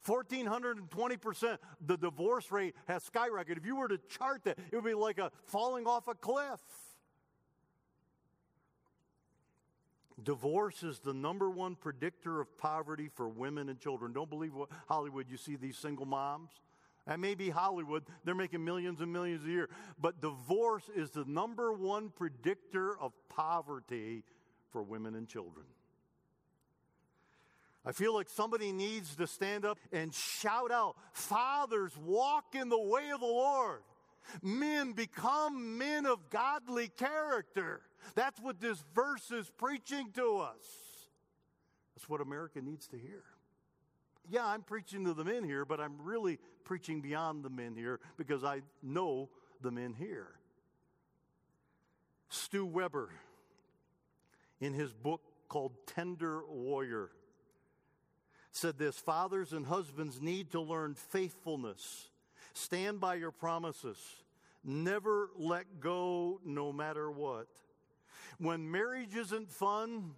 1,420%. 0.07 1.59
The 1.87 1.99
divorce 1.99 2.51
rate 2.51 2.75
has 2.89 3.05
skyrocketed. 3.05 3.59
If 3.59 3.67
you 3.67 3.77
were 3.77 3.89
to 3.89 3.99
chart 4.09 4.45
that, 4.45 4.59
it 4.73 4.77
would 4.77 4.87
be 4.87 4.95
like 4.95 5.19
a 5.19 5.31
falling 5.45 5.87
off 5.87 6.09
a 6.09 6.15
cliff. 6.15 6.61
Divorce 10.23 10.83
is 10.83 11.01
the 11.01 11.13
number 11.13 11.51
one 11.51 11.75
predictor 11.75 12.41
of 12.41 12.57
poverty 12.57 13.11
for 13.15 13.29
women 13.29 13.69
and 13.69 13.79
children. 13.79 14.15
Don't 14.15 14.31
believe 14.31 14.55
what 14.55 14.71
Hollywood 14.89 15.27
you 15.29 15.37
see 15.37 15.57
these 15.57 15.77
single 15.77 16.07
moms. 16.07 16.49
That 17.07 17.21
may 17.21 17.35
be 17.35 17.51
Hollywood. 17.51 18.05
They're 18.25 18.35
making 18.35 18.65
millions 18.65 19.01
and 19.01 19.13
millions 19.13 19.45
a 19.45 19.49
year. 19.49 19.69
But 20.01 20.21
divorce 20.21 20.91
is 20.95 21.11
the 21.11 21.25
number 21.25 21.73
one 21.73 22.11
predictor 22.11 22.99
of 22.99 23.13
poverty 23.29 24.25
for 24.73 24.83
women 24.83 25.15
and 25.15 25.29
children. 25.29 25.67
I 27.85 27.93
feel 27.93 28.13
like 28.13 28.29
somebody 28.29 28.73
needs 28.73 29.15
to 29.17 29.29
stand 29.29 29.65
up 29.65 29.79
and 29.93 30.13
shout 30.13 30.73
out, 30.73 30.97
Fathers, 31.13 31.93
walk 31.97 32.57
in 32.57 32.69
the 32.69 32.79
way 32.79 33.11
of 33.15 33.21
the 33.21 33.27
Lord. 33.27 33.83
Men, 34.43 34.93
become 34.93 35.79
men 35.79 36.05
of 36.05 36.29
godly 36.31 36.89
character. 36.89 37.83
That's 38.17 38.41
what 38.41 38.61
this 38.61 38.83
verse 38.93 39.31
is 39.31 39.49
preaching 39.57 40.11
to 40.15 40.39
us. 40.39 40.65
That's 41.95 42.09
what 42.09 42.21
America 42.21 42.61
needs 42.61 42.89
to 42.89 42.99
hear. 42.99 43.23
Yeah, 44.29 44.47
I'm 44.47 44.63
preaching 44.63 45.05
to 45.05 45.15
the 45.15 45.25
men 45.25 45.45
here, 45.45 45.65
but 45.65 45.81
I'm 45.81 45.97
really 46.03 46.39
preaching 46.65 47.01
beyond 47.01 47.45
the 47.45 47.51
men 47.51 47.75
here 47.77 48.01
because 48.17 48.45
I 48.45 48.63
know 48.83 49.29
the 49.61 49.71
men 49.71 49.95
here. 49.95 50.29
Stu 52.29 52.67
Weber, 52.67 53.11
in 54.61 54.73
his 54.75 54.93
book 54.93 55.21
called 55.49 55.73
Tender 55.87 56.43
Warrior, 56.49 57.11
said 58.51 58.79
this 58.79 58.99
Fathers 58.99 59.53
and 59.53 59.67
husbands 59.67 60.21
need 60.21 60.51
to 60.53 60.61
learn 60.61 60.95
faithfulness. 60.95 62.09
Stand 62.53 63.01
by 63.01 63.15
your 63.17 63.31
promises. 63.31 63.99
Never 64.65 65.31
let 65.37 65.79
go 65.79 66.41
no 66.45 66.73
matter 66.73 67.11
what. 67.11 67.47
When 68.39 68.71
marriage 68.71 69.15
isn't 69.15 69.53
fun, 69.53 70.15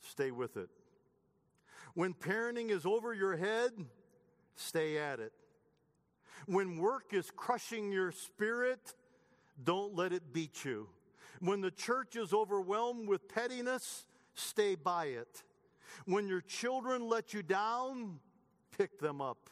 stay 0.00 0.30
with 0.30 0.56
it. 0.56 0.70
When 1.96 2.12
parenting 2.12 2.68
is 2.68 2.84
over 2.84 3.14
your 3.14 3.38
head, 3.38 3.72
stay 4.54 4.98
at 4.98 5.18
it. 5.18 5.32
When 6.44 6.76
work 6.76 7.14
is 7.14 7.32
crushing 7.34 7.90
your 7.90 8.12
spirit, 8.12 8.94
don't 9.64 9.94
let 9.94 10.12
it 10.12 10.30
beat 10.30 10.62
you. 10.62 10.90
When 11.40 11.62
the 11.62 11.70
church 11.70 12.14
is 12.14 12.34
overwhelmed 12.34 13.08
with 13.08 13.30
pettiness, 13.30 14.04
stay 14.34 14.74
by 14.74 15.06
it. 15.06 15.42
When 16.04 16.28
your 16.28 16.42
children 16.42 17.08
let 17.08 17.32
you 17.32 17.42
down, 17.42 18.20
pick 18.76 18.98
them 18.98 19.22
up. 19.22 19.48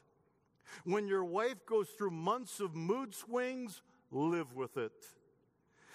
When 0.85 1.09
your 1.09 1.25
wife 1.25 1.65
goes 1.65 1.89
through 1.89 2.11
months 2.11 2.61
of 2.61 2.75
mood 2.75 3.15
swings, 3.15 3.81
live 4.11 4.53
with 4.53 4.77
it. 4.77 5.07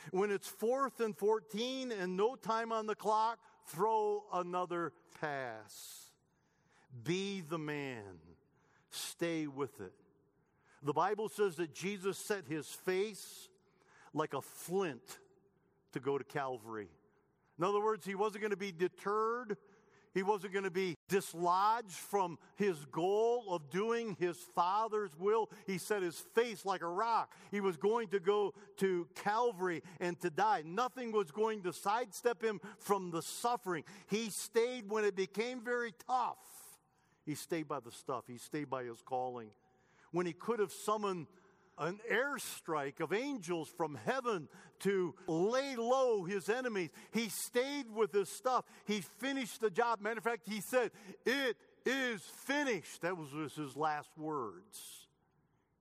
When 0.09 0.31
it's 0.31 0.47
fourth 0.47 0.99
and 0.99 1.15
14 1.15 1.91
and 1.91 2.17
no 2.17 2.35
time 2.35 2.71
on 2.71 2.87
the 2.87 2.95
clock, 2.95 3.37
throw 3.67 4.23
another 4.33 4.93
pass. 5.21 5.98
Be 7.03 7.41
the 7.41 7.57
man. 7.57 8.03
Stay 8.89 9.47
with 9.47 9.79
it. 9.79 9.93
The 10.81 10.93
Bible 10.93 11.29
says 11.29 11.55
that 11.57 11.73
Jesus 11.73 12.17
set 12.17 12.45
his 12.47 12.67
face 12.67 13.49
like 14.13 14.33
a 14.33 14.41
flint 14.41 15.19
to 15.91 15.99
go 15.99 16.17
to 16.17 16.23
Calvary. 16.23 16.89
In 17.57 17.65
other 17.65 17.81
words, 17.81 18.05
he 18.05 18.15
wasn't 18.15 18.41
going 18.41 18.51
to 18.51 18.57
be 18.57 18.71
deterred 18.71 19.57
He 20.13 20.23
wasn't 20.23 20.53
going 20.53 20.63
to 20.63 20.71
be 20.71 20.95
dislodged 21.07 21.91
from 21.91 22.39
his 22.55 22.85
goal 22.85 23.45
of 23.49 23.69
doing 23.69 24.17
his 24.19 24.37
father's 24.55 25.11
will. 25.17 25.49
He 25.67 25.77
set 25.77 26.01
his 26.01 26.17
face 26.33 26.65
like 26.65 26.81
a 26.81 26.87
rock. 26.87 27.31
He 27.51 27.61
was 27.61 27.77
going 27.77 28.07
to 28.09 28.19
go 28.19 28.53
to 28.77 29.07
Calvary 29.15 29.83
and 29.99 30.19
to 30.21 30.29
die. 30.29 30.63
Nothing 30.65 31.11
was 31.11 31.31
going 31.31 31.61
to 31.63 31.73
sidestep 31.73 32.43
him 32.43 32.59
from 32.79 33.11
the 33.11 33.21
suffering. 33.21 33.83
He 34.07 34.29
stayed 34.29 34.89
when 34.89 35.05
it 35.05 35.15
became 35.15 35.61
very 35.61 35.93
tough. 36.07 36.37
He 37.29 37.35
stayed 37.35 37.67
by 37.67 37.79
the 37.79 37.91
stuff, 37.91 38.23
he 38.27 38.39
stayed 38.39 38.71
by 38.71 38.85
his 38.85 39.03
calling. 39.05 39.51
When 40.09 40.25
he 40.25 40.33
could 40.33 40.57
have 40.57 40.71
summoned 40.71 41.27
an 41.77 41.99
airstrike 42.11 43.01
of 43.01 43.13
angels 43.13 43.69
from 43.77 43.99
heaven 44.03 44.47
to 44.79 45.13
lay 45.27 45.75
low 45.75 46.23
his 46.23 46.49
enemies. 46.49 46.89
He 47.11 47.29
stayed 47.29 47.85
with 47.93 48.11
his 48.11 48.29
stuff. 48.29 48.65
He 48.85 49.01
finished 49.19 49.61
the 49.61 49.69
job. 49.69 50.01
Matter 50.01 50.17
of 50.17 50.23
fact, 50.23 50.47
he 50.47 50.59
said, 50.59 50.89
It 51.23 51.55
is 51.85 52.19
finished. 52.47 53.03
That 53.03 53.15
was 53.15 53.29
his 53.55 53.77
last 53.77 54.09
words. 54.17 55.07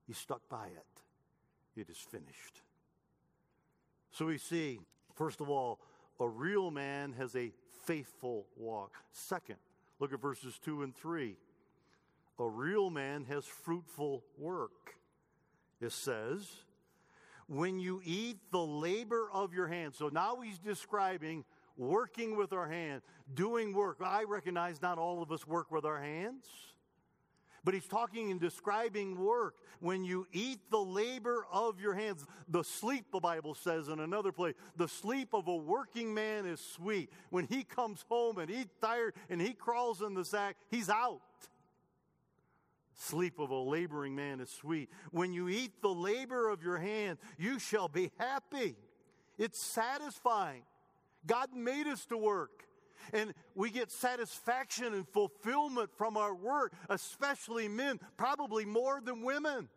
He 0.05 0.13
stuck 0.13 0.47
by 0.49 0.67
it. 0.67 1.81
It 1.81 1.89
is 1.89 1.97
finished. 1.97 2.61
So 4.11 4.27
we 4.27 4.37
see, 4.37 4.81
first 5.15 5.41
of 5.41 5.49
all, 5.49 5.79
a 6.19 6.29
real 6.29 6.69
man 6.69 7.13
has 7.13 7.35
a 7.35 7.51
faithful 7.85 8.45
walk. 8.55 8.93
Second, 9.11 9.57
look 9.99 10.13
at 10.13 10.21
verses 10.21 10.59
2 10.63 10.83
and 10.83 10.95
3. 10.95 11.35
A 12.39 12.47
real 12.47 12.89
man 12.89 13.25
has 13.25 13.45
fruitful 13.45 14.23
work 14.37 14.95
it 15.81 15.91
says, 15.91 16.45
when 17.47 17.79
you 17.79 18.01
eat 18.03 18.37
the 18.51 18.59
labor 18.59 19.29
of 19.33 19.53
your 19.53 19.67
hands. 19.67 19.97
So 19.97 20.09
now 20.09 20.41
he's 20.41 20.59
describing 20.59 21.45
working 21.77 22.37
with 22.37 22.51
our 22.51 22.67
hands, 22.67 23.03
doing 23.33 23.73
work. 23.73 23.99
I 24.03 24.23
recognize 24.23 24.81
not 24.81 24.97
all 24.97 25.23
of 25.23 25.31
us 25.31 25.47
work 25.47 25.71
with 25.71 25.85
our 25.85 26.01
hands, 26.01 26.45
but 27.69 27.75
he's 27.75 27.85
talking 27.85 28.31
and 28.31 28.41
describing 28.41 29.15
work. 29.15 29.53
When 29.79 30.03
you 30.03 30.25
eat 30.31 30.57
the 30.71 30.79
labor 30.79 31.45
of 31.51 31.79
your 31.79 31.93
hands, 31.93 32.25
the 32.47 32.63
sleep, 32.63 33.05
the 33.13 33.19
Bible 33.19 33.53
says 33.53 33.89
in 33.89 33.99
another 33.99 34.31
place, 34.31 34.55
the 34.75 34.87
sleep 34.87 35.35
of 35.35 35.47
a 35.47 35.55
working 35.55 36.11
man 36.11 36.47
is 36.47 36.59
sweet. 36.59 37.11
When 37.29 37.45
he 37.45 37.63
comes 37.63 38.03
home 38.09 38.39
and 38.39 38.49
he's 38.49 38.65
tired 38.81 39.13
and 39.29 39.39
he 39.39 39.53
crawls 39.53 40.01
in 40.01 40.15
the 40.15 40.25
sack, 40.25 40.55
he's 40.71 40.89
out. 40.89 41.21
Sleep 42.95 43.37
of 43.37 43.51
a 43.51 43.59
laboring 43.59 44.15
man 44.15 44.39
is 44.39 44.49
sweet. 44.49 44.89
When 45.11 45.31
you 45.31 45.47
eat 45.47 45.79
the 45.83 45.93
labor 45.93 46.49
of 46.49 46.63
your 46.63 46.79
hand, 46.79 47.19
you 47.37 47.59
shall 47.59 47.87
be 47.87 48.09
happy. 48.17 48.77
It's 49.37 49.61
satisfying. 49.61 50.63
God 51.27 51.49
made 51.53 51.85
us 51.85 52.03
to 52.07 52.17
work. 52.17 52.63
And 53.13 53.33
we 53.55 53.69
get 53.69 53.91
satisfaction 53.91 54.93
and 54.93 55.07
fulfillment 55.07 55.89
from 55.97 56.17
our 56.17 56.33
work, 56.33 56.73
especially 56.89 57.67
men, 57.67 57.99
probably 58.17 58.65
more 58.65 59.01
than 59.03 59.23
women. 59.23 59.69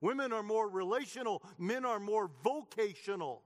Women 0.00 0.32
are 0.32 0.42
more 0.42 0.68
relational, 0.68 1.42
men 1.58 1.84
are 1.84 1.98
more 1.98 2.30
vocational. 2.42 3.42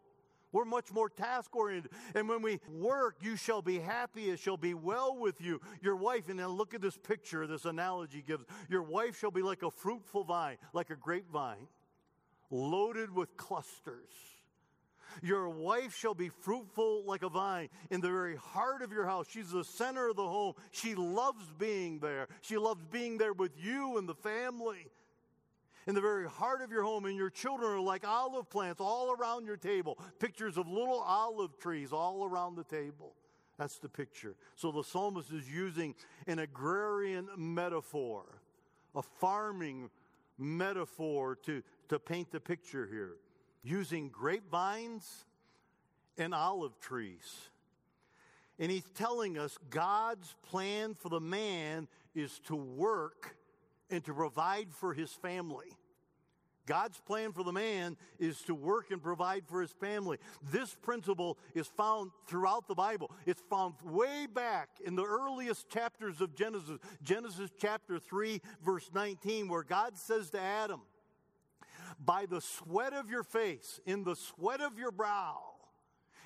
We're 0.51 0.65
much 0.65 0.93
more 0.93 1.09
task 1.09 1.55
oriented. 1.55 1.93
And 2.15 2.29
when 2.29 2.43
we 2.43 2.61
work, 2.71 3.17
you 3.21 3.37
shall 3.37 3.63
be 3.63 3.79
happy, 3.79 4.31
it 4.31 4.39
shall 4.39 4.57
be 4.57 4.75
well 4.75 5.17
with 5.17 5.41
you. 5.41 5.61
Your 5.83 5.97
wife, 5.97 6.29
and 6.29 6.39
now 6.39 6.49
look 6.49 6.75
at 6.75 6.81
this 6.81 6.97
picture, 6.97 7.47
this 7.47 7.65
analogy 7.65 8.25
gives. 8.27 8.45
Your 8.69 8.83
wife 8.83 9.19
shall 9.19 9.31
be 9.31 9.43
like 9.43 9.63
a 9.63 9.71
fruitful 9.71 10.25
vine, 10.25 10.57
like 10.73 10.91
a 10.91 10.97
grapevine, 10.97 11.69
loaded 12.51 13.15
with 13.15 13.37
clusters. 13.37 14.38
Your 15.23 15.49
wife 15.49 15.97
shall 15.97 16.15
be 16.15 16.29
fruitful 16.29 17.05
like 17.05 17.23
a 17.23 17.29
vine 17.29 17.69
in 17.91 18.01
the 18.01 18.09
very 18.09 18.37
heart 18.37 18.83
of 18.83 18.93
your 18.93 19.07
house. 19.07 19.27
She's 19.31 19.51
the 19.51 19.65
center 19.65 20.09
of 20.09 20.17
the 20.17 20.27
home. 20.27 20.55
She 20.71 20.95
loves 20.95 21.45
being 21.59 21.99
there. 21.99 22.29
She 22.41 22.57
loves 22.57 22.85
being 22.91 23.19
there 23.19 23.33
with 23.33 23.53
you 23.57 23.99
and 23.99 24.09
the 24.09 24.15
family 24.15 24.89
in 25.87 25.95
the 25.95 26.01
very 26.03 26.29
heart 26.29 26.61
of 26.61 26.71
your 26.71 26.83
home, 26.83 27.07
and 27.07 27.17
your 27.17 27.31
children 27.31 27.73
are 27.73 27.81
like 27.81 28.07
olive 28.07 28.51
plants 28.51 28.79
all 28.79 29.11
around 29.11 29.47
your 29.47 29.57
table. 29.57 29.99
Pictures 30.19 30.59
of 30.59 30.69
little 30.69 31.01
olive 31.01 31.59
trees 31.59 31.95
all 31.95 32.27
around 32.27 32.57
the 32.57 32.65
table. 32.65 33.15
That's 33.59 33.79
the 33.79 33.89
picture. 33.89 34.37
So 34.55 34.71
the 34.71 34.85
psalmist 34.85 35.33
is 35.33 35.51
using 35.51 35.95
an 36.27 36.41
agrarian 36.41 37.29
metaphor, 37.39 38.25
a 38.95 39.03
farming 39.03 39.89
metaphor 40.37 41.37
to, 41.47 41.63
to 41.89 41.99
paint 41.99 42.31
the 42.31 42.41
picture 42.41 42.87
here, 42.87 43.17
using 43.69 44.09
grapevines 44.09 45.27
and 46.17 46.35
olive 46.35 46.79
trees. 46.81 47.51
And 48.59 48.71
he's 48.71 48.89
telling 48.95 49.39
us 49.39 49.57
God's 49.71 50.35
plan 50.43 50.95
for 50.95 51.09
the 51.09 51.21
man 51.21 51.87
is 52.15 52.41
to 52.47 52.57
work 52.57 53.37
and 53.91 54.05
to 54.05 54.15
provide 54.15 54.69
for 54.73 54.93
his 54.93 55.13
family. 55.13 55.69
God's 56.67 57.01
plan 57.01 57.33
for 57.33 57.43
the 57.45 57.53
man 57.53 57.97
is 58.19 58.43
to 58.43 58.55
work 58.55 58.91
and 58.91 59.03
provide 59.03 59.45
for 59.47 59.63
his 59.63 59.71
family. 59.71 60.19
This 60.53 60.75
principle 60.75 61.39
is 61.55 61.67
found 61.67 62.11
throughout 62.27 62.69
the 62.69 62.75
Bible. 62.75 63.11
It's 63.25 63.43
found 63.49 63.75
way 63.83 64.27
back 64.27 64.69
in 64.85 64.95
the 64.95 65.05
earliest 65.05 65.71
chapters 65.71 66.21
of 66.21 66.35
Genesis, 66.35 66.79
Genesis 67.03 67.51
chapter 67.59 67.99
3, 67.99 68.43
verse 68.63 68.91
19, 68.93 69.49
where 69.49 69.63
God 69.63 69.97
says 69.97 70.29
to 70.31 70.41
Adam, 70.41 70.83
By 72.05 72.27
the 72.27 72.41
sweat 72.41 72.93
of 72.93 73.11
your 73.11 73.25
face, 73.25 73.81
in 73.85 74.05
the 74.05 74.15
sweat 74.15 74.61
of 74.61 74.79
your 74.79 74.93
brow, 74.93 75.49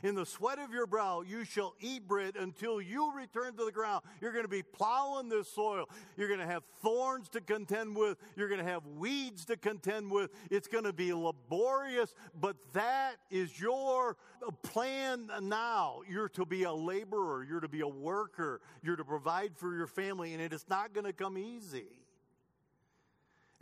in 0.03 0.17
the 0.17 0.27
sweat 0.27 0.59
of 0.59 0.73
your 0.73 0.87
brow, 0.87 1.23
you 1.23 1.45
shall 1.45 1.75
eat 1.81 2.09
bread 2.09 2.35
until 2.37 2.81
you 2.81 3.15
return 3.15 3.57
to 3.57 3.65
the 3.65 3.71
ground. 3.71 4.03
You're 4.21 4.33
going 4.33 4.45
to 4.45 4.49
be 4.49 4.63
plowing 4.63 5.29
this 5.29 5.49
soil. 5.49 5.89
You're 6.17 6.27
going 6.27 6.41
to 6.41 6.47
have 6.47 6.65
thorns 6.83 7.29
to 7.31 7.41
contend 7.41 7.97
with. 7.97 8.19
You're 8.37 8.49
going 8.49 8.59
to 8.59 8.69
have 8.69 8.85
weeds 8.85 9.45
to 9.45 9.57
contend 9.57 10.11
with. 10.11 10.31
It's 10.51 10.67
going 10.67 10.85
to 10.85 10.93
be 10.93 11.13
laborious, 11.13 12.15
but 12.39 12.57
that 12.73 13.17
is 13.31 13.61
your 13.61 14.17
plan 14.63 15.31
now. 15.43 16.01
You're 16.09 16.29
to 16.31 16.45
be 16.45 16.65
a 16.65 16.73
laborer. 16.73 17.45
You're 17.45 17.61
to 17.61 17.69
be 17.69 17.83
a 17.83 17.89
worker. 17.89 18.61
You're 18.83 18.97
to 18.97 19.05
provide 19.05 19.57
for 19.57 19.75
your 19.75 19.87
family, 19.87 20.35
and 20.35 20.43
it 20.43 20.53
is 20.53 20.65
not 20.69 20.93
going 20.93 21.07
to 21.07 21.13
come 21.13 21.39
easy. 21.39 22.02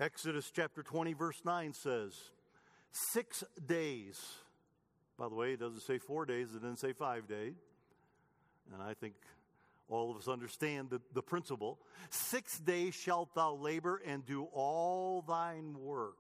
Exodus 0.00 0.50
chapter 0.50 0.82
20, 0.82 1.12
verse 1.12 1.42
9 1.44 1.72
says, 1.74 2.14
Six 2.90 3.44
days 3.66 4.18
by 5.20 5.28
the 5.28 5.34
way, 5.34 5.52
it 5.52 5.60
doesn't 5.60 5.82
say 5.82 5.98
four 5.98 6.24
days, 6.24 6.54
it 6.54 6.62
doesn't 6.62 6.78
say 6.78 6.94
five 6.94 7.28
days. 7.28 7.52
And 8.72 8.82
I 8.82 8.94
think 8.94 9.12
all 9.86 10.10
of 10.10 10.16
us 10.16 10.28
understand 10.28 10.88
the, 10.88 11.02
the 11.12 11.20
principle. 11.20 11.78
Six 12.08 12.58
days 12.58 12.94
shalt 12.94 13.34
thou 13.34 13.52
labor 13.52 14.00
and 14.06 14.24
do 14.24 14.44
all 14.54 15.22
thine 15.28 15.78
work. 15.78 16.16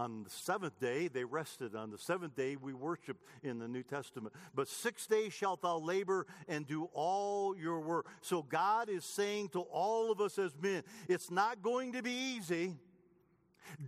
On 0.00 0.22
the 0.24 0.30
seventh 0.30 0.80
day, 0.80 1.08
they 1.08 1.24
rested. 1.24 1.76
On 1.76 1.90
the 1.90 1.98
seventh 1.98 2.34
day, 2.34 2.56
we 2.56 2.72
worship 2.72 3.18
in 3.42 3.58
the 3.58 3.68
New 3.68 3.82
Testament. 3.82 4.34
But 4.54 4.66
six 4.66 5.06
days 5.06 5.34
shalt 5.34 5.60
thou 5.60 5.76
labor 5.76 6.26
and 6.48 6.66
do 6.66 6.88
all 6.94 7.54
your 7.54 7.80
work. 7.80 8.06
So 8.22 8.42
God 8.42 8.88
is 8.88 9.04
saying 9.04 9.50
to 9.50 9.60
all 9.60 10.10
of 10.10 10.22
us 10.22 10.38
as 10.38 10.52
men, 10.58 10.84
it's 11.06 11.30
not 11.30 11.62
going 11.62 11.92
to 11.92 12.02
be 12.02 12.12
easy. 12.12 12.76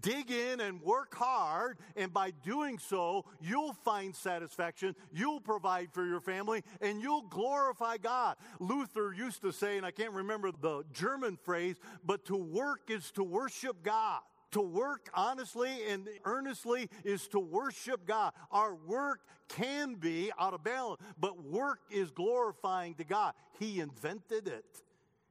Dig 0.03 0.31
in 0.31 0.61
and 0.61 0.83
work 0.83 1.15
hard, 1.15 1.79
and 1.97 2.13
by 2.13 2.31
doing 2.31 2.79
so, 2.79 3.25
you'll 3.41 3.73
find 3.73 4.15
satisfaction, 4.15 4.95
you'll 5.13 5.41
provide 5.41 5.93
for 5.93 6.05
your 6.05 6.21
family, 6.21 6.63
and 6.83 7.01
you'll 7.01 7.23
glorify 7.23 7.97
God. 7.97 8.37
Luther 8.61 9.15
used 9.15 9.41
to 9.41 9.51
say, 9.51 9.79
and 9.79 9.87
I 9.87 9.91
can't 9.91 10.13
remember 10.13 10.53
the 10.53 10.85
German 10.93 11.39
phrase, 11.43 11.77
but 12.05 12.27
to 12.27 12.37
work 12.37 12.91
is 12.91 13.11
to 13.13 13.25
worship 13.25 13.83
God. 13.83 14.21
To 14.53 14.61
work 14.61 15.09
honestly 15.15 15.71
and 15.89 16.09
earnestly 16.25 16.91
is 17.05 17.27
to 17.29 17.41
worship 17.41 18.07
God. 18.07 18.33
Our 18.51 18.75
work 18.75 19.21
can 19.49 19.95
be 19.95 20.31
out 20.39 20.55
of 20.55 20.63
balance, 20.63 21.01
but 21.19 21.45
work 21.45 21.81
is 21.91 22.11
glorifying 22.11 22.95
to 22.95 23.05
God. 23.05 23.35
He 23.59 23.81
invented 23.81 24.49
it. 24.49 24.83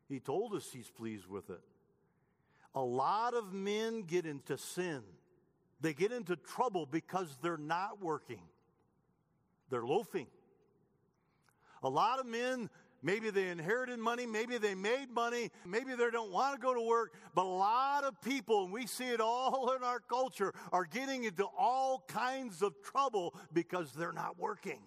He 0.10 0.20
told 0.20 0.54
us 0.54 0.70
He's 0.72 0.90
pleased 0.90 1.28
with 1.28 1.50
it. 1.50 1.62
A 2.74 2.82
lot 2.82 3.34
of 3.34 3.54
men 3.54 4.04
get 4.04 4.26
into 4.26 4.58
sin. 4.58 5.02
They 5.82 5.94
get 5.94 6.12
into 6.12 6.36
trouble 6.36 6.86
because 6.86 7.38
they're 7.42 7.58
not 7.58 8.02
working. 8.02 8.42
They're 9.70 9.86
loafing. 9.86 10.28
A 11.84 11.90
lot 11.90 12.20
of 12.20 12.26
men, 12.26 12.70
maybe 13.02 13.30
they 13.30 13.50
inherited 13.50 14.00
money, 14.00 14.26
maybe 14.26 14.58
they 14.58 14.76
made 14.76 15.10
money, 15.12 15.52
maybe 15.66 15.94
they 15.96 16.10
don't 16.10 16.32
want 16.32 16.56
to 16.56 16.62
go 16.62 16.74
to 16.74 16.82
work, 16.82 17.14
but 17.34 17.46
a 17.46 17.48
lot 17.48 18.04
of 18.04 18.20
people, 18.22 18.64
and 18.64 18.74
we 18.74 18.86
see 18.88 19.10
it 19.10 19.22
all 19.22 19.74
in 19.76 19.84
our 19.84 20.00
culture, 20.00 20.54
are 20.72 20.86
getting 20.86 21.24
into 21.24 21.46
all 21.58 22.04
kinds 22.08 22.62
of 22.62 22.74
trouble 22.84 23.34
because 23.54 23.92
they're 23.94 24.14
not 24.14 24.40
working. 24.40 24.80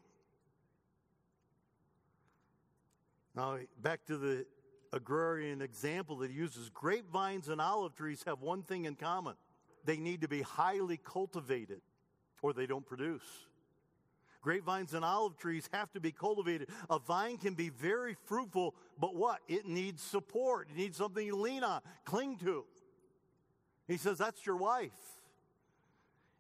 Now, 3.35 3.59
back 3.83 4.07
to 4.07 4.17
the 4.17 4.47
agrarian 4.93 5.61
example 5.61 6.19
that 6.19 6.31
he 6.31 6.37
uses 6.37 6.71
grapevines 6.71 7.49
and 7.49 7.61
olive 7.61 7.97
trees 7.97 8.23
have 8.27 8.41
one 8.41 8.63
thing 8.63 8.85
in 8.85 8.95
common 8.95 9.35
they 9.85 9.97
need 9.97 10.23
to 10.23 10.29
be 10.29 10.43
highly 10.43 10.97
cultivated 10.97 11.81
or 12.43 12.53
they 12.53 12.67
don't 12.67 12.87
produce. 12.87 13.47
Grapevines 14.45 14.93
and 14.93 15.07
olive 15.07 15.39
trees 15.39 15.71
have 15.73 15.91
to 15.93 16.01
be 16.01 16.13
cultivated. 16.13 16.69
A 16.91 16.99
vine 16.99 17.39
can 17.39 17.55
be 17.55 17.71
very 17.71 18.15
fruitful, 18.27 18.75
but 19.01 19.17
what? 19.17 19.39
It 19.49 19.67
needs 19.67 20.03
support. 20.03 20.69
It 20.71 20.77
needs 20.77 20.99
something 20.99 21.27
to 21.27 21.35
lean 21.35 21.65
on, 21.65 21.81
cling 22.05 22.37
to. 22.45 22.67
He 23.89 23.97
says, 23.97 24.19
That's 24.19 24.45
your 24.45 24.57
wife. 24.57 24.93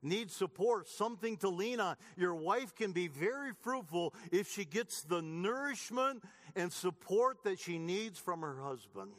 Needs 0.03 0.37
support, 0.37 0.87
something 0.87 1.39
to 1.39 1.49
lean 1.49 1.81
on. 1.81 1.97
Your 2.19 2.35
wife 2.35 2.75
can 2.75 2.93
be 2.93 3.09
very 3.09 3.53
fruitful 3.63 4.13
if 4.31 4.51
she 4.51 4.67
gets 4.67 5.01
the 5.01 5.23
nourishment 5.23 6.23
and 6.55 6.71
support 6.71 7.43
that 7.45 7.59
she 7.59 7.79
needs 7.79 8.19
from 8.19 8.43
her 8.43 8.61
husband. 8.61 9.13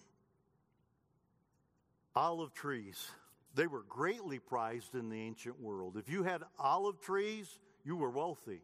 Olive 2.16 2.54
trees, 2.54 3.10
they 3.56 3.66
were 3.66 3.84
greatly 3.90 4.38
prized 4.38 4.94
in 4.94 5.10
the 5.10 5.20
ancient 5.20 5.60
world. 5.60 5.98
If 5.98 6.08
you 6.08 6.22
had 6.22 6.44
olive 6.60 7.02
trees, 7.02 7.50
you 7.84 7.96
were 7.96 8.12
wealthy 8.12 8.62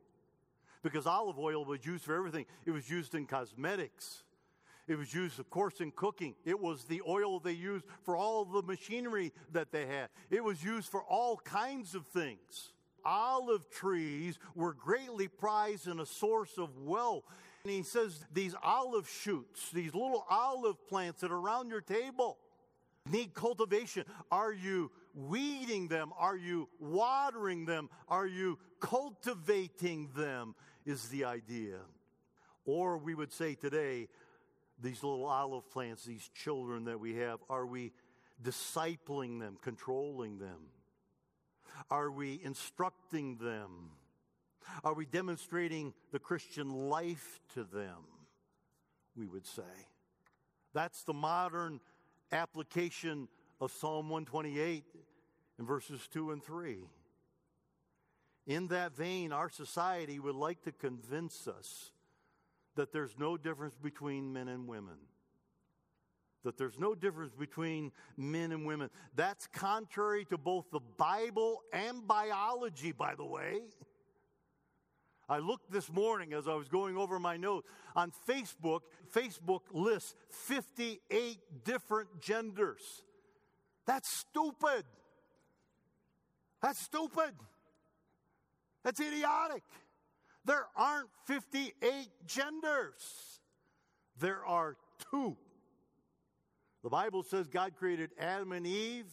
because 0.83 1.05
olive 1.05 1.39
oil 1.39 1.65
was 1.65 1.85
used 1.85 2.03
for 2.03 2.15
everything. 2.15 2.45
It 2.65 2.71
was 2.71 2.89
used 2.89 3.15
in 3.15 3.25
cosmetics. 3.25 4.23
It 4.87 4.97
was 4.97 5.13
used, 5.13 5.39
of 5.39 5.49
course, 5.49 5.79
in 5.79 5.91
cooking. 5.91 6.35
It 6.43 6.59
was 6.59 6.85
the 6.85 7.01
oil 7.07 7.39
they 7.39 7.51
used 7.51 7.85
for 8.03 8.15
all 8.15 8.45
the 8.45 8.61
machinery 8.61 9.31
that 9.51 9.71
they 9.71 9.85
had. 9.85 10.09
It 10.29 10.43
was 10.43 10.63
used 10.63 10.89
for 10.89 11.03
all 11.03 11.37
kinds 11.37 11.95
of 11.95 12.07
things. 12.07 12.73
Olive 13.05 13.69
trees 13.69 14.37
were 14.55 14.73
greatly 14.73 15.27
prized 15.27 15.87
and 15.87 15.99
a 15.99 16.05
source 16.05 16.57
of 16.57 16.77
wealth. 16.77 17.23
And 17.63 17.71
he 17.71 17.83
says 17.83 18.25
these 18.33 18.55
olive 18.61 19.07
shoots, 19.07 19.69
these 19.71 19.93
little 19.93 20.25
olive 20.29 20.87
plants 20.87 21.21
that 21.21 21.31
are 21.31 21.37
around 21.37 21.69
your 21.69 21.81
table, 21.81 22.37
need 23.09 23.33
cultivation. 23.33 24.03
Are 24.31 24.51
you 24.53 24.91
weeding 25.13 25.87
them? 25.87 26.11
Are 26.17 26.37
you 26.37 26.69
watering 26.79 27.65
them? 27.65 27.89
Are 28.07 28.27
you 28.27 28.57
cultivating 28.79 30.09
them? 30.15 30.55
Is 30.85 31.09
the 31.09 31.25
idea. 31.25 31.77
Or 32.65 32.97
we 32.97 33.15
would 33.15 33.31
say 33.31 33.55
today, 33.55 34.07
these 34.81 35.03
little 35.03 35.25
olive 35.25 35.69
plants, 35.69 36.03
these 36.03 36.29
children 36.33 36.85
that 36.85 36.99
we 36.99 37.15
have, 37.15 37.39
are 37.49 37.65
we 37.65 37.91
discipling 38.43 39.39
them, 39.39 39.57
controlling 39.61 40.39
them? 40.39 40.69
Are 41.89 42.11
we 42.11 42.39
instructing 42.43 43.37
them? 43.37 43.91
Are 44.83 44.93
we 44.93 45.05
demonstrating 45.05 45.93
the 46.11 46.19
Christian 46.19 46.69
life 46.89 47.39
to 47.53 47.63
them? 47.63 47.97
We 49.15 49.27
would 49.27 49.45
say. 49.45 49.63
That's 50.73 51.03
the 51.03 51.13
modern 51.13 51.79
application 52.31 53.27
of 53.59 53.71
Psalm 53.71 54.09
128 54.09 54.83
in 55.59 55.65
verses 55.65 56.07
2 56.13 56.31
and 56.31 56.43
3. 56.43 56.77
In 58.51 58.67
that 58.67 58.97
vein, 58.97 59.31
our 59.31 59.49
society 59.49 60.19
would 60.19 60.35
like 60.35 60.61
to 60.63 60.73
convince 60.73 61.47
us 61.47 61.91
that 62.75 62.91
there's 62.91 63.17
no 63.17 63.37
difference 63.37 63.77
between 63.77 64.33
men 64.33 64.49
and 64.49 64.67
women. 64.67 64.97
That 66.43 66.57
there's 66.57 66.77
no 66.77 66.93
difference 66.93 67.33
between 67.33 67.93
men 68.17 68.51
and 68.51 68.65
women. 68.65 68.89
That's 69.15 69.47
contrary 69.47 70.25
to 70.25 70.37
both 70.37 70.65
the 70.69 70.81
Bible 70.97 71.61
and 71.71 72.05
biology, 72.05 72.91
by 72.91 73.15
the 73.15 73.23
way. 73.23 73.61
I 75.29 75.37
looked 75.37 75.71
this 75.71 75.89
morning 75.89 76.33
as 76.33 76.45
I 76.45 76.55
was 76.55 76.67
going 76.67 76.97
over 76.97 77.19
my 77.19 77.37
notes 77.37 77.69
on 77.95 78.11
Facebook. 78.27 78.81
Facebook 79.15 79.61
lists 79.71 80.13
58 80.29 81.37
different 81.63 82.19
genders. 82.19 82.81
That's 83.87 84.13
stupid. 84.13 84.83
That's 86.61 86.81
stupid. 86.81 87.31
That's 88.83 88.99
idiotic. 88.99 89.63
There 90.45 90.65
aren't 90.75 91.09
58 91.25 92.09
genders, 92.25 93.39
there 94.19 94.45
are 94.45 94.77
two. 95.11 95.37
The 96.83 96.89
Bible 96.89 97.21
says 97.21 97.47
God 97.47 97.75
created 97.75 98.09
Adam 98.17 98.51
and 98.53 98.65
Eve, 98.65 99.05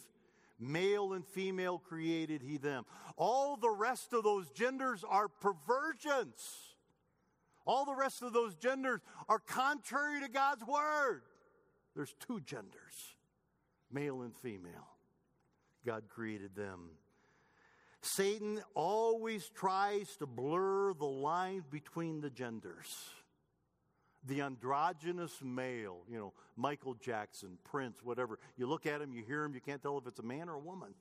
male 0.59 1.13
and 1.13 1.23
female 1.23 1.77
created 1.77 2.41
he 2.41 2.57
them. 2.57 2.85
All 3.15 3.57
the 3.57 3.69
rest 3.69 4.11
of 4.13 4.23
those 4.23 4.49
genders 4.49 5.03
are 5.07 5.27
perversions. 5.27 6.75
All 7.65 7.85
the 7.85 7.93
rest 7.93 8.23
of 8.23 8.33
those 8.33 8.55
genders 8.55 9.01
are 9.27 9.37
contrary 9.37 10.19
to 10.21 10.29
God's 10.29 10.65
word. 10.65 11.21
There's 11.95 12.15
two 12.19 12.39
genders, 12.41 13.17
male 13.91 14.21
and 14.21 14.35
female. 14.35 14.87
God 15.85 16.05
created 16.09 16.55
them. 16.55 16.89
Satan 18.01 18.61
always 18.75 19.49
tries 19.49 20.15
to 20.17 20.25
blur 20.25 20.93
the 20.93 21.05
lines 21.05 21.65
between 21.69 22.21
the 22.21 22.29
genders. 22.29 22.87
The 24.25 24.41
androgynous 24.41 25.41
male, 25.41 26.01
you 26.09 26.17
know, 26.17 26.33
Michael 26.55 26.93
Jackson, 26.93 27.57
Prince, 27.63 28.03
whatever. 28.03 28.39
You 28.57 28.67
look 28.67 28.85
at 28.85 29.01
him, 29.01 29.13
you 29.13 29.23
hear 29.23 29.43
him, 29.43 29.53
you 29.53 29.61
can't 29.61 29.81
tell 29.81 29.97
if 29.97 30.07
it's 30.07 30.19
a 30.19 30.23
man 30.23 30.49
or 30.49 30.55
a 30.55 30.59
woman. 30.59 30.93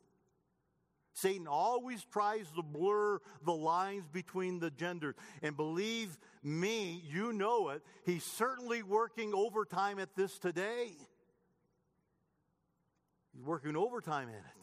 Satan 1.14 1.48
always 1.48 2.04
tries 2.04 2.48
to 2.52 2.62
blur 2.62 3.18
the 3.44 3.52
lines 3.52 4.06
between 4.12 4.60
the 4.60 4.70
genders. 4.70 5.16
And 5.42 5.56
believe 5.56 6.16
me, 6.44 7.02
you 7.08 7.32
know 7.32 7.70
it. 7.70 7.82
He's 8.04 8.22
certainly 8.22 8.84
working 8.84 9.34
overtime 9.34 9.98
at 9.98 10.14
this 10.14 10.38
today. 10.38 10.92
He's 13.34 13.44
working 13.44 13.76
overtime 13.76 14.28
at 14.28 14.36
it. 14.36 14.58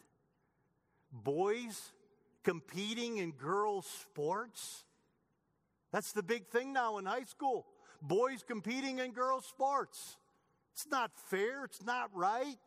Boys 1.11 1.91
competing 2.45 3.17
in 3.17 3.31
girls' 3.31 3.87
sports. 3.87 4.85
That's 5.91 6.13
the 6.13 6.23
big 6.23 6.47
thing 6.47 6.71
now 6.71 6.97
in 6.97 7.05
high 7.05 7.25
school. 7.25 7.65
Boys 8.01 8.43
competing 8.47 8.99
in 8.99 9.11
girls' 9.11 9.45
sports. 9.45 10.17
It's 10.73 10.87
not 10.89 11.11
fair, 11.15 11.65
it's 11.65 11.83
not 11.83 12.09
right. 12.13 12.57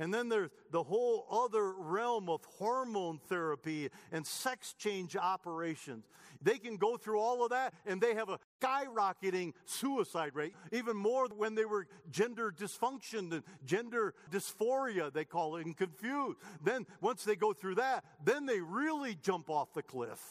And 0.00 0.12
then 0.14 0.30
there's 0.30 0.48
the 0.70 0.82
whole 0.82 1.26
other 1.30 1.74
realm 1.74 2.30
of 2.30 2.42
hormone 2.58 3.20
therapy 3.28 3.90
and 4.10 4.26
sex 4.26 4.72
change 4.78 5.14
operations. 5.14 6.06
They 6.40 6.56
can 6.56 6.78
go 6.78 6.96
through 6.96 7.20
all 7.20 7.44
of 7.44 7.50
that 7.50 7.74
and 7.84 8.00
they 8.00 8.14
have 8.14 8.30
a 8.30 8.38
skyrocketing 8.62 9.52
suicide 9.66 10.30
rate, 10.34 10.54
even 10.72 10.96
more 10.96 11.28
when 11.36 11.54
they 11.54 11.66
were 11.66 11.86
gender 12.10 12.50
dysfunction 12.50 13.30
and 13.30 13.42
gender 13.66 14.14
dysphoria, 14.30 15.12
they 15.12 15.26
call 15.26 15.56
it, 15.56 15.66
and 15.66 15.76
confused. 15.76 16.38
Then 16.64 16.86
once 17.02 17.24
they 17.24 17.36
go 17.36 17.52
through 17.52 17.74
that, 17.74 18.02
then 18.24 18.46
they 18.46 18.60
really 18.60 19.14
jump 19.14 19.50
off 19.50 19.74
the 19.74 19.82
cliff. 19.82 20.22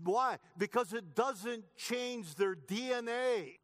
Why? 0.00 0.38
Because 0.56 0.92
it 0.92 1.16
doesn't 1.16 1.64
change 1.76 2.36
their 2.36 2.54
DNA. 2.54 3.56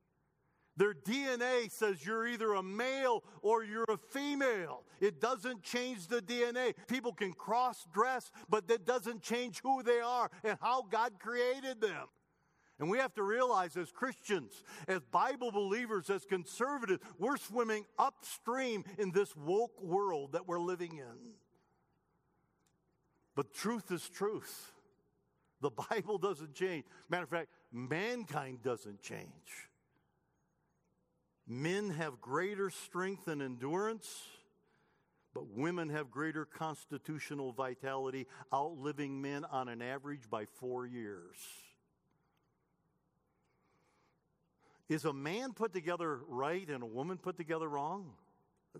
Their 0.76 0.94
DNA 0.94 1.70
says 1.70 2.04
you're 2.04 2.26
either 2.26 2.54
a 2.54 2.62
male 2.62 3.22
or 3.42 3.62
you're 3.62 3.86
a 3.88 3.96
female. 3.96 4.82
It 5.00 5.20
doesn't 5.20 5.62
change 5.62 6.08
the 6.08 6.20
DNA. 6.20 6.74
People 6.88 7.12
can 7.12 7.32
cross 7.32 7.86
dress, 7.92 8.30
but 8.48 8.66
that 8.68 8.84
doesn't 8.84 9.22
change 9.22 9.60
who 9.62 9.82
they 9.82 10.00
are 10.00 10.30
and 10.42 10.58
how 10.60 10.82
God 10.82 11.12
created 11.20 11.80
them. 11.80 12.08
And 12.80 12.90
we 12.90 12.98
have 12.98 13.14
to 13.14 13.22
realize 13.22 13.76
as 13.76 13.92
Christians, 13.92 14.64
as 14.88 15.00
Bible 15.12 15.52
believers, 15.52 16.10
as 16.10 16.24
conservatives, 16.24 17.00
we're 17.18 17.36
swimming 17.36 17.84
upstream 17.98 18.84
in 18.98 19.12
this 19.12 19.36
woke 19.36 19.80
world 19.80 20.32
that 20.32 20.48
we're 20.48 20.58
living 20.58 20.96
in. 20.96 21.34
But 23.36 23.54
truth 23.54 23.92
is 23.92 24.08
truth. 24.08 24.72
The 25.60 25.70
Bible 25.90 26.18
doesn't 26.18 26.54
change. 26.54 26.84
Matter 27.08 27.24
of 27.24 27.30
fact, 27.30 27.48
mankind 27.72 28.62
doesn't 28.62 29.00
change. 29.00 29.68
Men 31.46 31.90
have 31.90 32.20
greater 32.20 32.70
strength 32.70 33.28
and 33.28 33.42
endurance, 33.42 34.22
but 35.34 35.48
women 35.48 35.90
have 35.90 36.10
greater 36.10 36.44
constitutional 36.44 37.52
vitality, 37.52 38.26
outliving 38.52 39.20
men 39.20 39.44
on 39.44 39.68
an 39.68 39.82
average 39.82 40.30
by 40.30 40.46
four 40.46 40.86
years. 40.86 41.36
Is 44.88 45.04
a 45.04 45.12
man 45.12 45.52
put 45.52 45.72
together 45.72 46.20
right 46.28 46.68
and 46.68 46.82
a 46.82 46.86
woman 46.86 47.18
put 47.18 47.36
together 47.36 47.68
wrong? 47.68 48.12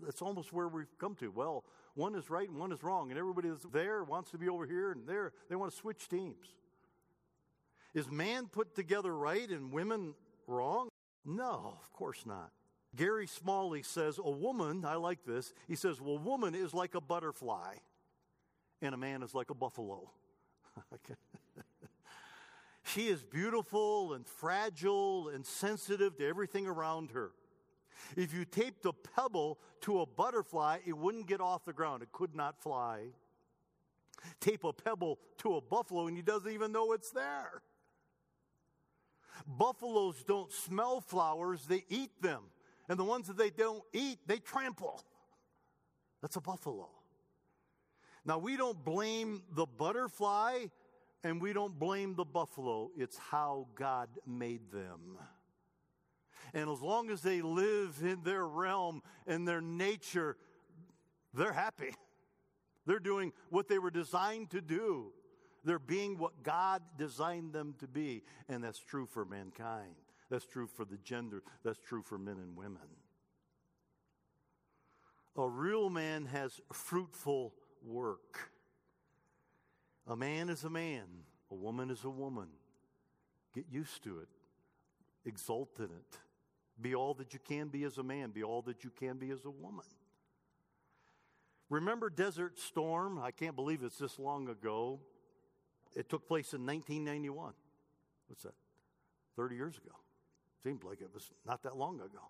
That's 0.01 0.21
almost 0.21 0.51
where 0.51 0.67
we've 0.67 0.97
come 0.99 1.15
to. 1.15 1.29
Well, 1.29 1.63
one 1.93 2.15
is 2.15 2.29
right 2.29 2.49
and 2.49 2.59
one 2.59 2.71
is 2.71 2.83
wrong, 2.83 3.11
and 3.11 3.19
everybody 3.19 3.49
that's 3.49 3.65
there 3.71 4.03
wants 4.03 4.31
to 4.31 4.37
be 4.37 4.49
over 4.49 4.65
here 4.65 4.91
and 4.91 5.07
there. 5.07 5.33
They 5.49 5.55
want 5.55 5.71
to 5.71 5.77
switch 5.77 6.07
teams. 6.07 6.47
Is 7.93 8.09
man 8.11 8.47
put 8.47 8.75
together 8.75 9.15
right 9.15 9.49
and 9.49 9.71
women 9.71 10.13
wrong? 10.47 10.89
No, 11.25 11.77
of 11.81 11.91
course 11.91 12.25
not. 12.25 12.51
Gary 12.95 13.27
Smalley 13.27 13.81
says, 13.81 14.19
A 14.23 14.29
woman, 14.29 14.85
I 14.85 14.95
like 14.95 15.25
this, 15.25 15.53
he 15.67 15.75
says, 15.75 15.99
Well, 15.99 16.17
woman 16.17 16.55
is 16.55 16.73
like 16.73 16.95
a 16.95 17.01
butterfly, 17.01 17.75
and 18.81 18.93
a 18.93 18.97
man 18.97 19.23
is 19.23 19.33
like 19.33 19.49
a 19.49 19.55
buffalo. 19.55 20.11
she 22.83 23.07
is 23.07 23.23
beautiful 23.23 24.13
and 24.13 24.25
fragile 24.27 25.29
and 25.29 25.45
sensitive 25.45 26.17
to 26.17 26.27
everything 26.27 26.67
around 26.67 27.11
her. 27.11 27.31
If 28.15 28.33
you 28.33 28.45
taped 28.45 28.85
a 28.85 28.93
pebble 28.93 29.57
to 29.81 30.01
a 30.01 30.05
butterfly, 30.05 30.79
it 30.85 30.93
wouldn't 30.93 31.27
get 31.27 31.41
off 31.41 31.65
the 31.65 31.73
ground, 31.73 32.03
it 32.03 32.11
could 32.11 32.35
not 32.35 32.61
fly. 32.61 33.07
Tape 34.39 34.63
a 34.63 34.73
pebble 34.73 35.19
to 35.39 35.55
a 35.55 35.61
buffalo 35.61 36.07
and 36.07 36.15
he 36.15 36.23
doesn't 36.23 36.51
even 36.51 36.71
know 36.71 36.93
it's 36.93 37.11
there. 37.11 37.61
Buffaloes 39.47 40.23
don't 40.23 40.51
smell 40.51 41.01
flowers, 41.01 41.65
they 41.65 41.85
eat 41.89 42.21
them. 42.21 42.43
And 42.87 42.99
the 42.99 43.03
ones 43.03 43.27
that 43.27 43.37
they 43.37 43.49
don't 43.49 43.83
eat, 43.93 44.19
they 44.27 44.37
trample. 44.37 45.03
That's 46.21 46.35
a 46.35 46.41
buffalo. 46.41 46.89
Now, 48.25 48.39
we 48.39 48.57
don't 48.57 48.83
blame 48.83 49.43
the 49.51 49.65
butterfly 49.65 50.65
and 51.23 51.41
we 51.41 51.53
don't 51.53 51.77
blame 51.77 52.15
the 52.15 52.25
buffalo. 52.25 52.91
It's 52.97 53.17
how 53.17 53.67
God 53.75 54.09
made 54.25 54.71
them. 54.71 55.17
And 56.53 56.69
as 56.69 56.81
long 56.81 57.09
as 57.09 57.21
they 57.21 57.41
live 57.41 57.97
in 58.01 58.21
their 58.23 58.47
realm 58.47 59.01
and 59.27 59.47
their 59.47 59.61
nature, 59.61 60.37
they're 61.33 61.53
happy. 61.53 61.93
They're 62.85 62.99
doing 62.99 63.33
what 63.49 63.67
they 63.67 63.79
were 63.79 63.91
designed 63.91 64.51
to 64.51 64.61
do. 64.61 65.11
They're 65.65 65.79
being 65.79 66.17
what 66.17 66.43
God 66.43 66.81
designed 66.97 67.51
them 67.51 67.75
to 67.79 67.87
be. 67.87 68.23
And 68.47 68.63
that's 68.63 68.79
true 68.79 69.07
for 69.07 69.25
mankind. 69.25 69.95
That's 70.29 70.45
true 70.45 70.67
for 70.67 70.85
the 70.85 70.97
gender. 70.97 71.43
That's 71.63 71.79
true 71.79 72.01
for 72.01 72.17
men 72.17 72.37
and 72.37 72.55
women. 72.55 72.87
A 75.35 75.47
real 75.47 75.89
man 75.89 76.25
has 76.27 76.61
fruitful 76.71 77.53
work. 77.83 78.51
A 80.07 80.15
man 80.15 80.49
is 80.49 80.63
a 80.63 80.69
man, 80.69 81.03
a 81.51 81.55
woman 81.55 81.89
is 81.89 82.03
a 82.03 82.09
woman. 82.09 82.47
Get 83.53 83.65
used 83.71 84.03
to 84.03 84.19
it, 84.19 84.27
exult 85.25 85.79
in 85.79 85.85
it. 85.85 86.19
Be 86.79 86.93
all 86.93 87.13
that 87.15 87.33
you 87.33 87.39
can 87.39 87.69
be 87.69 87.83
as 87.83 87.97
a 87.97 88.03
man, 88.03 88.29
be 88.31 88.43
all 88.43 88.61
that 88.63 88.83
you 88.83 88.91
can 88.91 89.17
be 89.17 89.31
as 89.31 89.43
a 89.45 89.49
woman. 89.49 89.85
Remember 91.69 92.09
Desert 92.09 92.59
Storm? 92.59 93.19
I 93.19 93.31
can't 93.31 93.55
believe 93.55 93.81
it's 93.83 93.97
this 93.97 94.19
long 94.19 94.47
ago. 94.49 94.99
It 95.95 96.09
took 96.09 96.27
place 96.27 96.53
in 96.53 96.65
1991. 96.65 97.53
What's 98.27 98.43
that? 98.43 98.53
30 99.35 99.55
years 99.55 99.77
ago. 99.77 99.95
Seemed 100.63 100.83
like 100.83 101.01
it 101.01 101.09
was 101.13 101.31
not 101.45 101.63
that 101.63 101.77
long 101.77 101.95
ago. 101.97 102.29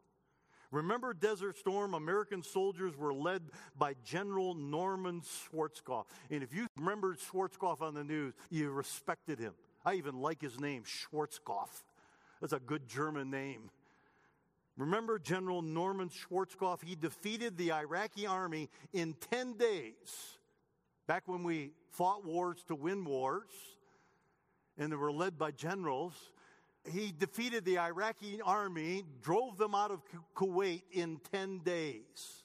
Remember 0.71 1.13
Desert 1.13 1.57
Storm? 1.57 1.93
American 1.93 2.43
soldiers 2.43 2.97
were 2.97 3.13
led 3.13 3.43
by 3.77 3.93
General 4.03 4.53
Norman 4.55 5.21
Schwarzkopf. 5.21 6.05
And 6.29 6.43
if 6.43 6.53
you 6.53 6.67
remembered 6.77 7.17
Schwarzkopf 7.19 7.81
on 7.81 7.93
the 7.93 8.03
news, 8.03 8.33
you 8.49 8.69
respected 8.71 9.39
him. 9.39 9.53
I 9.85 9.93
even 9.93 10.19
like 10.19 10.41
his 10.41 10.59
name, 10.59 10.83
Schwarzkopf. 10.83 11.83
That's 12.41 12.53
a 12.53 12.59
good 12.59 12.87
German 12.87 13.29
name. 13.29 13.69
Remember 14.77 15.17
General 15.17 15.61
Norman 15.61 16.09
Schwarzkopf? 16.09 16.83
He 16.83 16.95
defeated 16.95 17.57
the 17.57 17.71
Iraqi 17.71 18.27
army 18.27 18.69
in 18.91 19.15
10 19.31 19.53
days. 19.53 20.37
Back 21.07 21.23
when 21.27 21.43
we 21.43 21.71
fought 21.91 22.25
wars 22.25 22.63
to 22.67 22.75
win 22.75 23.05
wars, 23.05 23.51
and 24.77 24.91
they 24.91 24.95
were 24.95 25.11
led 25.11 25.37
by 25.37 25.51
generals, 25.51 26.13
he 26.91 27.13
defeated 27.17 27.65
the 27.65 27.79
Iraqi 27.79 28.41
army, 28.41 29.05
drove 29.21 29.57
them 29.57 29.75
out 29.75 29.91
of 29.91 30.01
Kuwait 30.35 30.83
in 30.91 31.19
10 31.31 31.59
days. 31.59 32.43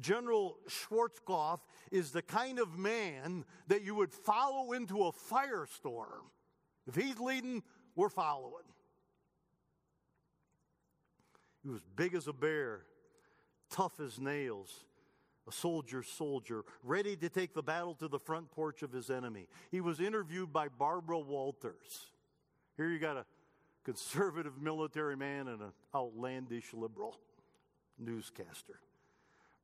General 0.00 0.58
Schwarzkopf 0.68 1.60
is 1.90 2.10
the 2.10 2.22
kind 2.22 2.58
of 2.58 2.76
man 2.76 3.44
that 3.68 3.82
you 3.82 3.94
would 3.94 4.12
follow 4.12 4.72
into 4.72 5.04
a 5.06 5.12
firestorm. 5.12 6.30
If 6.86 6.96
he's 6.96 7.18
leading, 7.18 7.62
we're 7.94 8.08
following. 8.08 8.64
He 11.62 11.68
was 11.68 11.82
big 11.96 12.14
as 12.14 12.28
a 12.28 12.32
bear, 12.32 12.82
tough 13.70 13.98
as 14.00 14.20
nails, 14.20 14.84
a 15.48 15.52
soldier, 15.52 16.02
soldier, 16.02 16.64
ready 16.82 17.16
to 17.16 17.28
take 17.28 17.54
the 17.54 17.62
battle 17.62 17.94
to 17.94 18.08
the 18.08 18.18
front 18.18 18.50
porch 18.50 18.82
of 18.82 18.92
his 18.92 19.10
enemy. 19.10 19.48
He 19.70 19.80
was 19.80 20.00
interviewed 20.00 20.52
by 20.52 20.68
Barbara 20.68 21.18
Walters. 21.18 22.10
Here 22.76 22.88
you 22.88 22.98
got 22.98 23.16
a 23.16 23.24
conservative 23.84 24.60
military 24.60 25.16
man 25.16 25.48
and 25.48 25.62
an 25.62 25.72
outlandish 25.94 26.74
liberal 26.74 27.18
newscaster. 27.98 28.80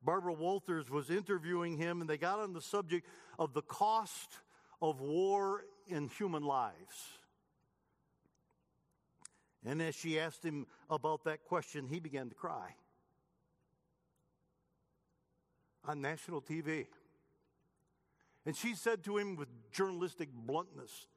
Barbara 0.01 0.33
Walters 0.33 0.89
was 0.89 1.09
interviewing 1.09 1.77
him, 1.77 2.01
and 2.01 2.09
they 2.09 2.17
got 2.17 2.39
on 2.39 2.53
the 2.53 2.61
subject 2.61 3.07
of 3.37 3.53
the 3.53 3.61
cost 3.61 4.39
of 4.81 5.01
war 5.01 5.65
in 5.87 6.09
human 6.09 6.43
lives. 6.43 7.19
And 9.65 9.81
as 9.81 9.95
she 9.95 10.19
asked 10.19 10.43
him 10.43 10.67
about 10.89 11.23
that 11.23 11.45
question, 11.45 11.87
he 11.87 11.99
began 11.99 12.29
to 12.29 12.35
cry 12.35 12.75
on 15.85 16.01
national 16.01 16.41
TV. 16.41 16.87
And 18.45 18.55
she 18.55 18.75
said 18.75 19.03
to 19.05 19.17
him 19.17 19.35
with 19.35 19.49
journalistic 19.71 20.29
bluntness 20.33 21.07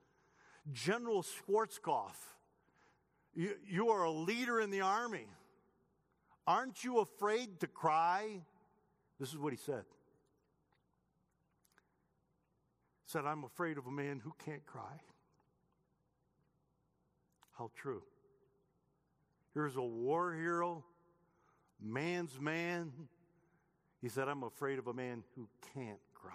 General 0.73 1.23
Schwarzkopf, 1.23 2.17
you, 3.35 3.55
you 3.69 3.91
are 3.91 4.03
a 4.03 4.11
leader 4.11 4.61
in 4.61 4.71
the 4.71 4.81
army. 4.81 5.29
Aren't 6.47 6.83
you 6.83 6.99
afraid 6.99 7.61
to 7.61 7.67
cry? 7.67 8.41
This 9.21 9.31
is 9.31 9.39
what 9.39 9.53
he 9.53 9.59
said. 9.59 9.85
He 13.05 13.13
said, 13.13 13.25
I'm 13.27 13.45
afraid 13.45 13.79
of 13.79 13.87
a 13.87 13.91
man 13.91 14.21
who 14.23 14.35
can't 14.45 14.65
cry. 14.67 15.01
How 17.59 17.71
true. 17.77 18.03
Here's 19.55 19.77
a 19.77 19.83
war 19.83 20.35
hero, 20.35 20.85
man's 21.81 22.39
man. 22.41 22.93
He 24.01 24.09
said, 24.09 24.29
I'm 24.29 24.43
afraid 24.43 24.79
of 24.79 24.87
a 24.87 24.95
man 24.95 25.25
who 25.35 25.49
can't 25.75 26.01
cry. 26.15 26.33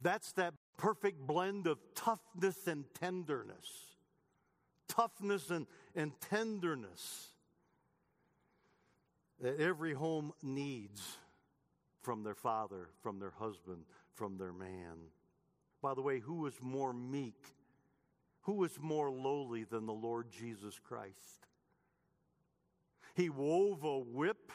That's 0.00 0.32
that 0.32 0.54
perfect 0.76 1.26
blend 1.26 1.66
of 1.66 1.78
toughness 1.94 2.66
and 2.66 2.84
tenderness. 2.94 3.96
Toughness 4.88 5.50
and, 5.50 5.66
and 5.94 6.12
tenderness 6.20 7.28
that 9.40 9.58
every 9.58 9.94
home 9.94 10.32
needs 10.42 11.18
from 12.02 12.24
their 12.24 12.34
father, 12.34 12.90
from 13.02 13.18
their 13.18 13.32
husband, 13.38 13.84
from 14.14 14.36
their 14.36 14.52
man. 14.52 15.08
By 15.80 15.94
the 15.94 16.02
way, 16.02 16.20
who 16.20 16.46
is 16.46 16.54
more 16.60 16.92
meek? 16.92 17.46
Who 18.42 18.64
is 18.64 18.78
more 18.80 19.10
lowly 19.10 19.64
than 19.64 19.86
the 19.86 19.92
Lord 19.92 20.30
Jesus 20.30 20.78
Christ? 20.78 21.46
He 23.14 23.28
wove 23.28 23.84
a 23.84 23.98
whip 23.98 24.52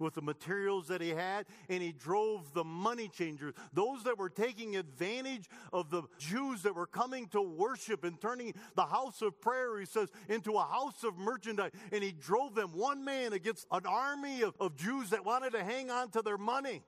with 0.00 0.14
the 0.14 0.22
materials 0.22 0.88
that 0.88 1.00
he 1.00 1.10
had, 1.10 1.46
and 1.68 1.82
he 1.82 1.92
drove 1.92 2.52
the 2.54 2.64
money 2.64 3.08
changers, 3.08 3.54
those 3.72 4.02
that 4.04 4.18
were 4.18 4.30
taking 4.30 4.76
advantage 4.76 5.48
of 5.72 5.90
the 5.90 6.02
Jews 6.18 6.62
that 6.62 6.74
were 6.74 6.86
coming 6.86 7.28
to 7.28 7.40
worship 7.40 8.04
and 8.04 8.20
turning 8.20 8.54
the 8.74 8.86
house 8.86 9.22
of 9.22 9.40
prayer, 9.40 9.78
he 9.78 9.86
says, 9.86 10.08
into 10.28 10.54
a 10.54 10.64
house 10.64 11.04
of 11.04 11.18
merchandise. 11.18 11.72
And 11.92 12.02
he 12.02 12.12
drove 12.12 12.54
them, 12.54 12.70
one 12.74 13.04
man 13.04 13.32
against 13.32 13.66
an 13.70 13.86
army 13.86 14.42
of, 14.42 14.54
of 14.58 14.76
Jews 14.76 15.10
that 15.10 15.24
wanted 15.24 15.52
to 15.52 15.62
hang 15.62 15.90
on 15.90 16.10
to 16.10 16.22
their 16.22 16.38
money. 16.38 16.82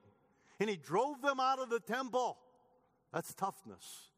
And 0.58 0.70
he 0.70 0.76
drove 0.76 1.20
them 1.22 1.38
out 1.38 1.58
of 1.58 1.70
the 1.70 1.80
temple. 1.80 2.38
That's 3.12 3.34
toughness. 3.34 4.08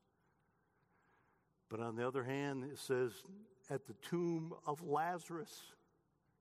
But 1.68 1.80
on 1.80 1.96
the 1.96 2.06
other 2.06 2.22
hand, 2.22 2.64
it 2.64 2.78
says, 2.78 3.12
at 3.70 3.86
the 3.86 3.94
tomb 4.08 4.52
of 4.66 4.82
Lazarus, 4.82 5.50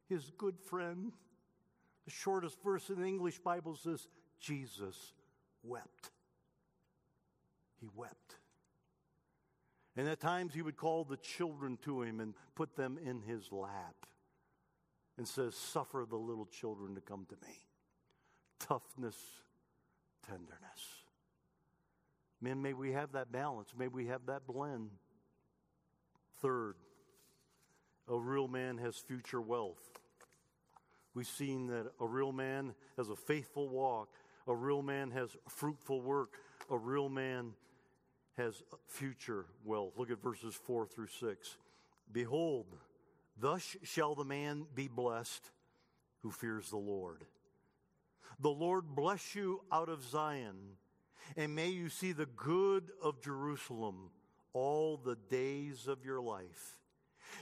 his 0.10 0.32
good 0.38 0.60
friend. 0.60 1.14
The 2.06 2.12
shortest 2.12 2.62
verse 2.62 2.90
in 2.90 3.02
the 3.02 3.08
English 3.08 3.40
Bible 3.40 3.76
says, 3.76 4.08
Jesus 4.40 5.14
wept. 5.64 6.12
He 7.80 7.88
wept. 7.96 8.36
And 9.96 10.08
at 10.08 10.20
times 10.20 10.54
he 10.54 10.62
would 10.62 10.76
call 10.76 11.04
the 11.04 11.18
children 11.18 11.78
to 11.84 12.02
him 12.02 12.20
and 12.20 12.34
put 12.56 12.76
them 12.76 12.98
in 13.04 13.22
his 13.22 13.52
lap 13.52 14.06
and 15.18 15.28
says, 15.28 15.56
Suffer 15.56 16.06
the 16.10 16.18
little 16.18 16.46
children 16.46 16.96
to 16.96 17.02
come 17.02 17.26
to 17.30 17.36
me. 17.48 17.54
Toughness, 18.60 19.18
tenderness. 20.28 21.04
Men, 22.42 22.62
may 22.62 22.74
we 22.74 22.92
have 22.92 23.14
that 23.14 23.32
balance. 23.32 23.70
May 23.78 23.88
we 23.88 24.08
have 24.08 24.26
that 24.26 24.48
blend. 24.48 24.90
Third, 26.42 26.76
a 28.10 28.18
real 28.18 28.48
man 28.48 28.78
has 28.80 28.98
future 28.98 29.40
wealth. 29.40 29.93
We've 31.14 31.28
seen 31.28 31.68
that 31.68 31.92
a 32.00 32.06
real 32.06 32.32
man 32.32 32.74
has 32.98 33.10
a 33.10 33.16
faithful 33.16 33.70
walk, 33.70 34.10
a 34.48 34.56
real 34.56 34.82
man 34.82 35.12
has 35.12 35.30
fruitful 35.48 36.02
work, 36.02 36.34
a 36.72 36.78
real 36.78 37.10
man 37.10 37.54
has 38.38 38.64
future 38.88 39.46
wealth. 39.64 39.94
Look 39.96 40.10
at 40.10 40.22
verses 40.22 40.56
4 40.56 40.88
through 40.88 41.08
6. 41.08 41.58
Behold, 42.12 42.66
thus 43.40 43.76
shall 43.84 44.16
the 44.16 44.26
man 44.26 44.66
be 44.74 44.88
blessed 44.88 45.52
who 46.22 46.32
fears 46.32 46.70
the 46.70 46.78
Lord. 46.78 47.26
The 48.40 48.50
Lord 48.50 48.96
bless 48.96 49.36
you 49.36 49.62
out 49.72 49.90
of 49.90 50.04
Zion, 50.04 50.56
and 51.38 51.54
may 51.54 51.70
you 51.70 51.90
see 51.90 52.12
the 52.12 52.26
good 52.26 52.92
of 53.02 53.22
Jerusalem 53.22 54.10
all 54.54 54.98
the 54.98 55.18
days 55.30 55.88
of 55.88 56.04
your 56.04 56.22
life. 56.22 56.78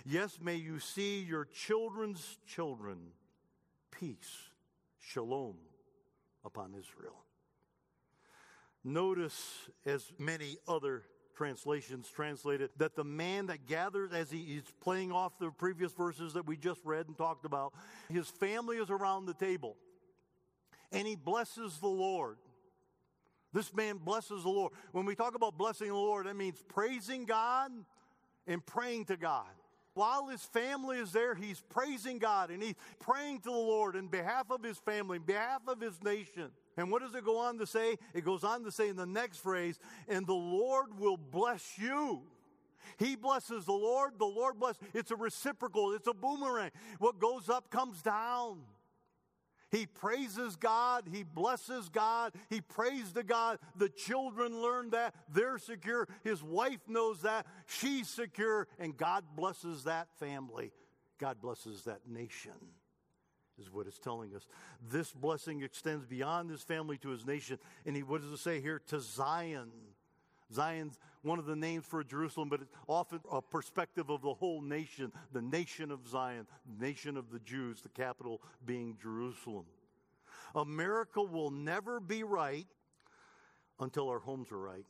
Yes, 0.06 0.40
may 0.42 0.56
you 0.56 0.80
see 0.80 1.22
your 1.22 1.46
children's 1.46 2.38
children 2.46 2.98
peace, 4.02 4.50
shalom 5.00 5.54
upon 6.44 6.74
Israel. 6.74 7.24
Notice, 8.84 9.70
as 9.86 10.12
many 10.18 10.58
other 10.68 11.04
translations 11.38 12.10
translate 12.10 12.62
it, 12.62 12.76
that 12.80 12.96
the 12.96 13.04
man 13.04 13.46
that 13.46 13.68
gathers, 13.68 14.12
as 14.12 14.32
he 14.32 14.40
is 14.40 14.64
playing 14.82 15.12
off 15.12 15.38
the 15.40 15.52
previous 15.52 15.94
verses 15.94 16.34
that 16.34 16.48
we 16.48 16.58
just 16.58 16.82
read 16.84 17.08
and 17.08 17.16
talked 17.16 17.46
about, 17.46 17.74
his 18.10 18.28
family 18.28 18.78
is 18.78 18.90
around 18.90 19.28
the 19.28 19.36
table 19.36 19.78
and 20.92 21.08
he 21.08 21.16
blesses 21.16 21.78
the 21.78 21.88
Lord. 21.88 22.38
This 23.54 23.72
man 23.72 23.98
blesses 23.98 24.42
the 24.42 24.50
Lord. 24.50 24.74
When 24.94 25.06
we 25.06 25.14
talk 25.14 25.36
about 25.36 25.60
blessing 25.60 25.90
the 25.90 25.94
Lord, 25.94 26.26
that 26.26 26.36
means 26.36 26.60
praising 26.68 27.26
God 27.26 27.72
and 28.48 28.66
praying 28.66 29.06
to 29.06 29.18
God. 29.18 29.46
While 30.02 30.30
his 30.30 30.42
family 30.42 30.98
is 30.98 31.12
there, 31.12 31.36
he's 31.36 31.62
praising 31.70 32.18
God 32.18 32.50
and 32.50 32.64
he's 32.64 32.74
praying 33.00 33.42
to 33.42 33.52
the 33.52 33.56
Lord 33.56 33.96
in 33.96 34.08
behalf 34.08 34.50
of 34.50 34.64
his 34.64 34.80
family, 34.80 35.18
in 35.18 35.22
behalf 35.22 35.62
of 35.68 35.80
his 35.80 36.02
nation. 36.02 36.50
And 36.76 36.90
what 36.90 37.04
does 37.04 37.14
it 37.14 37.24
go 37.24 37.38
on 37.38 37.60
to 37.60 37.68
say? 37.68 37.98
It 38.16 38.26
goes 38.26 38.44
on 38.44 38.64
to 38.64 38.72
say 38.72 38.90
in 38.90 38.96
the 38.96 39.06
next 39.06 39.44
phrase, 39.44 39.78
and 40.08 40.26
the 40.26 40.34
Lord 40.34 40.98
will 40.98 41.18
bless 41.18 41.78
you. 41.78 42.24
He 42.98 43.16
blesses 43.16 43.66
the 43.66 43.74
Lord, 43.74 44.14
the 44.18 44.26
Lord 44.26 44.60
bless. 44.60 44.76
It's 44.96 45.12
a 45.12 45.16
reciprocal, 45.16 45.94
it's 45.94 46.08
a 46.08 46.16
boomerang. 46.16 46.72
What 46.98 47.20
goes 47.20 47.48
up 47.48 47.70
comes 47.70 48.02
down. 48.02 48.62
He 49.72 49.86
praises 49.86 50.58
God. 50.58 51.06
He 51.12 51.24
blesses 51.24 51.90
God. 51.90 52.34
He 52.50 52.60
prays 52.62 53.14
to 53.14 53.24
God. 53.24 53.58
The 53.78 53.90
children 53.90 54.62
learn 54.62 54.90
that. 54.92 55.16
They're 55.34 55.58
secure. 55.58 56.08
His 56.24 56.44
wife 56.44 56.82
knows 56.88 57.22
that. 57.22 57.48
She's 57.66 58.10
secure. 58.10 58.68
And 58.78 58.98
God 58.98 59.24
blesses 59.36 59.86
that 59.86 60.10
family. 60.20 60.74
God 61.18 61.40
blesses 61.40 61.84
that 61.84 62.02
nation, 62.10 62.52
is 63.60 63.72
what 63.72 63.86
it's 63.86 64.00
telling 64.00 64.36
us. 64.36 64.48
This 64.90 65.14
blessing 65.14 65.62
extends 65.62 66.06
beyond 66.06 66.50
his 66.50 66.64
family 66.64 66.98
to 66.98 67.10
his 67.10 67.26
nation. 67.26 67.60
And 67.86 67.96
he, 67.96 68.02
what 68.02 68.22
does 68.22 68.32
it 68.32 68.40
say 68.40 68.60
here? 68.60 68.82
To 68.88 69.00
Zion. 69.00 69.70
Zion's 70.54 70.98
one 71.24 71.40
of 71.40 71.46
the 71.46 71.56
names 71.56 71.86
for 71.86 72.04
Jerusalem, 72.04 72.50
but 72.50 72.62
it's 72.62 72.72
often 72.88 73.20
a 73.32 73.42
perspective 73.42 74.10
of 74.10 74.22
the 74.22 74.34
whole 74.34 74.62
nation, 74.62 75.12
the 75.32 75.42
nation 75.42 75.92
of 75.92 76.08
Zion, 76.08 76.48
nation 76.80 77.16
of 77.16 77.30
the 77.32 77.40
Jews, 77.40 77.82
the 77.82 77.90
capital 77.90 78.42
being 78.66 78.98
Jerusalem. 79.02 79.66
America 80.56 81.22
will 81.22 81.52
never 81.52 82.00
be 82.00 82.24
right 82.24 82.68
until 83.80 84.10
our 84.10 84.20
homes 84.20 84.52
are 84.52 84.60
right. 84.60 84.86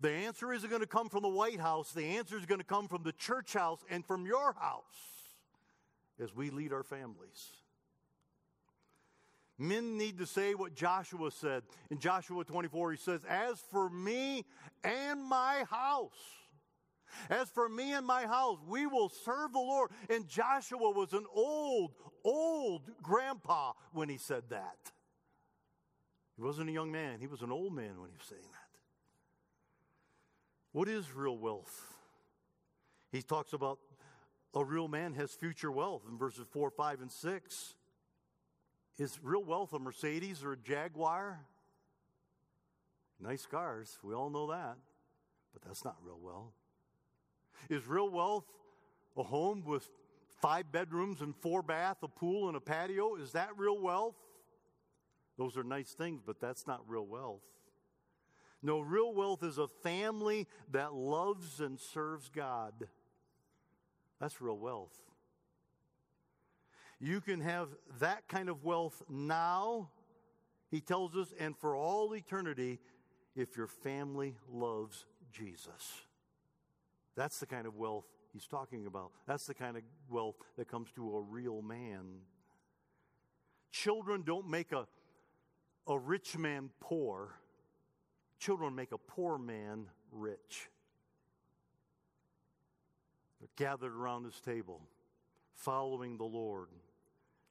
The 0.00 0.10
answer 0.10 0.52
isn't 0.52 0.68
going 0.68 0.82
to 0.82 0.88
come 0.88 1.08
from 1.08 1.22
the 1.22 1.28
White 1.28 1.60
House. 1.60 1.92
The 1.92 2.04
answer 2.04 2.36
is 2.36 2.46
going 2.46 2.60
to 2.60 2.66
come 2.66 2.88
from 2.88 3.02
the 3.02 3.12
church 3.12 3.54
house 3.54 3.80
and 3.90 4.04
from 4.04 4.26
your 4.26 4.52
house 4.52 4.84
as 6.22 6.34
we 6.34 6.50
lead 6.50 6.72
our 6.72 6.84
families. 6.84 7.50
Men 9.58 9.98
need 9.98 10.18
to 10.18 10.26
say 10.26 10.54
what 10.54 10.74
Joshua 10.74 11.30
said. 11.32 11.64
In 11.90 11.98
Joshua 11.98 12.44
24, 12.44 12.92
he 12.92 12.96
says, 12.96 13.22
As 13.28 13.58
for 13.70 13.90
me 13.90 14.44
and 14.84 15.22
my 15.22 15.64
house, 15.68 16.12
as 17.28 17.48
for 17.48 17.68
me 17.68 17.92
and 17.92 18.06
my 18.06 18.26
house, 18.26 18.58
we 18.66 18.86
will 18.86 19.08
serve 19.08 19.52
the 19.52 19.58
Lord. 19.58 19.90
And 20.08 20.28
Joshua 20.28 20.90
was 20.90 21.12
an 21.12 21.26
old, 21.34 21.92
old 22.24 22.82
grandpa 23.02 23.72
when 23.92 24.08
he 24.08 24.16
said 24.16 24.44
that. 24.50 24.92
He 26.36 26.42
wasn't 26.42 26.70
a 26.70 26.72
young 26.72 26.92
man, 26.92 27.18
he 27.20 27.26
was 27.26 27.42
an 27.42 27.50
old 27.50 27.74
man 27.74 28.00
when 28.00 28.10
he 28.10 28.16
was 28.16 28.28
saying 28.28 28.42
that. 28.42 28.78
What 30.70 30.88
is 30.88 31.12
real 31.12 31.36
wealth? 31.36 31.96
He 33.10 33.22
talks 33.22 33.52
about 33.52 33.78
a 34.54 34.64
real 34.64 34.86
man 34.86 35.14
has 35.14 35.32
future 35.32 35.72
wealth 35.72 36.02
in 36.08 36.16
verses 36.16 36.46
4, 36.52 36.70
5, 36.70 37.00
and 37.00 37.10
6. 37.10 37.74
Is 38.98 39.18
real 39.22 39.44
wealth 39.44 39.72
a 39.72 39.78
Mercedes 39.78 40.42
or 40.42 40.52
a 40.52 40.56
Jaguar? 40.56 41.38
Nice 43.20 43.46
cars, 43.46 43.98
we 44.02 44.14
all 44.14 44.30
know 44.30 44.48
that, 44.50 44.76
but 45.52 45.62
that's 45.62 45.84
not 45.84 45.96
real 46.04 46.18
wealth. 46.20 46.54
Is 47.68 47.86
real 47.86 48.08
wealth 48.08 48.46
a 49.16 49.22
home 49.22 49.64
with 49.64 49.88
five 50.40 50.70
bedrooms 50.70 51.20
and 51.20 51.34
four 51.36 51.62
bath, 51.62 51.98
a 52.02 52.08
pool 52.08 52.48
and 52.48 52.56
a 52.56 52.60
patio? 52.60 53.16
Is 53.16 53.32
that 53.32 53.50
real 53.56 53.80
wealth? 53.80 54.16
Those 55.36 55.56
are 55.56 55.64
nice 55.64 55.92
things, 55.92 56.20
but 56.24 56.40
that's 56.40 56.66
not 56.66 56.82
real 56.86 57.06
wealth. 57.06 57.42
No, 58.62 58.80
real 58.80 59.14
wealth 59.14 59.44
is 59.44 59.58
a 59.58 59.68
family 59.68 60.48
that 60.72 60.92
loves 60.92 61.60
and 61.60 61.78
serves 61.78 62.28
God. 62.28 62.88
That's 64.20 64.40
real 64.40 64.58
wealth. 64.58 64.96
You 67.00 67.20
can 67.20 67.40
have 67.40 67.68
that 68.00 68.28
kind 68.28 68.48
of 68.48 68.64
wealth 68.64 69.02
now, 69.08 69.90
he 70.70 70.80
tells 70.80 71.16
us, 71.16 71.32
and 71.38 71.56
for 71.56 71.76
all 71.76 72.14
eternity 72.14 72.80
if 73.36 73.56
your 73.56 73.68
family 73.68 74.34
loves 74.52 75.06
Jesus. 75.32 76.02
That's 77.16 77.38
the 77.38 77.46
kind 77.46 77.66
of 77.66 77.76
wealth 77.76 78.04
he's 78.32 78.46
talking 78.46 78.86
about. 78.86 79.12
That's 79.26 79.46
the 79.46 79.54
kind 79.54 79.76
of 79.76 79.82
wealth 80.08 80.36
that 80.56 80.68
comes 80.68 80.90
to 80.96 81.16
a 81.16 81.20
real 81.20 81.62
man. 81.62 82.20
Children 83.70 84.22
don't 84.24 84.48
make 84.48 84.72
a, 84.72 84.86
a 85.86 85.98
rich 85.98 86.36
man 86.36 86.70
poor, 86.80 87.34
children 88.40 88.74
make 88.74 88.92
a 88.92 88.98
poor 88.98 89.38
man 89.38 89.86
rich. 90.10 90.68
They're 93.40 93.48
gathered 93.56 93.94
around 93.94 94.24
this 94.24 94.40
table, 94.40 94.80
following 95.54 96.16
the 96.18 96.24
Lord. 96.24 96.68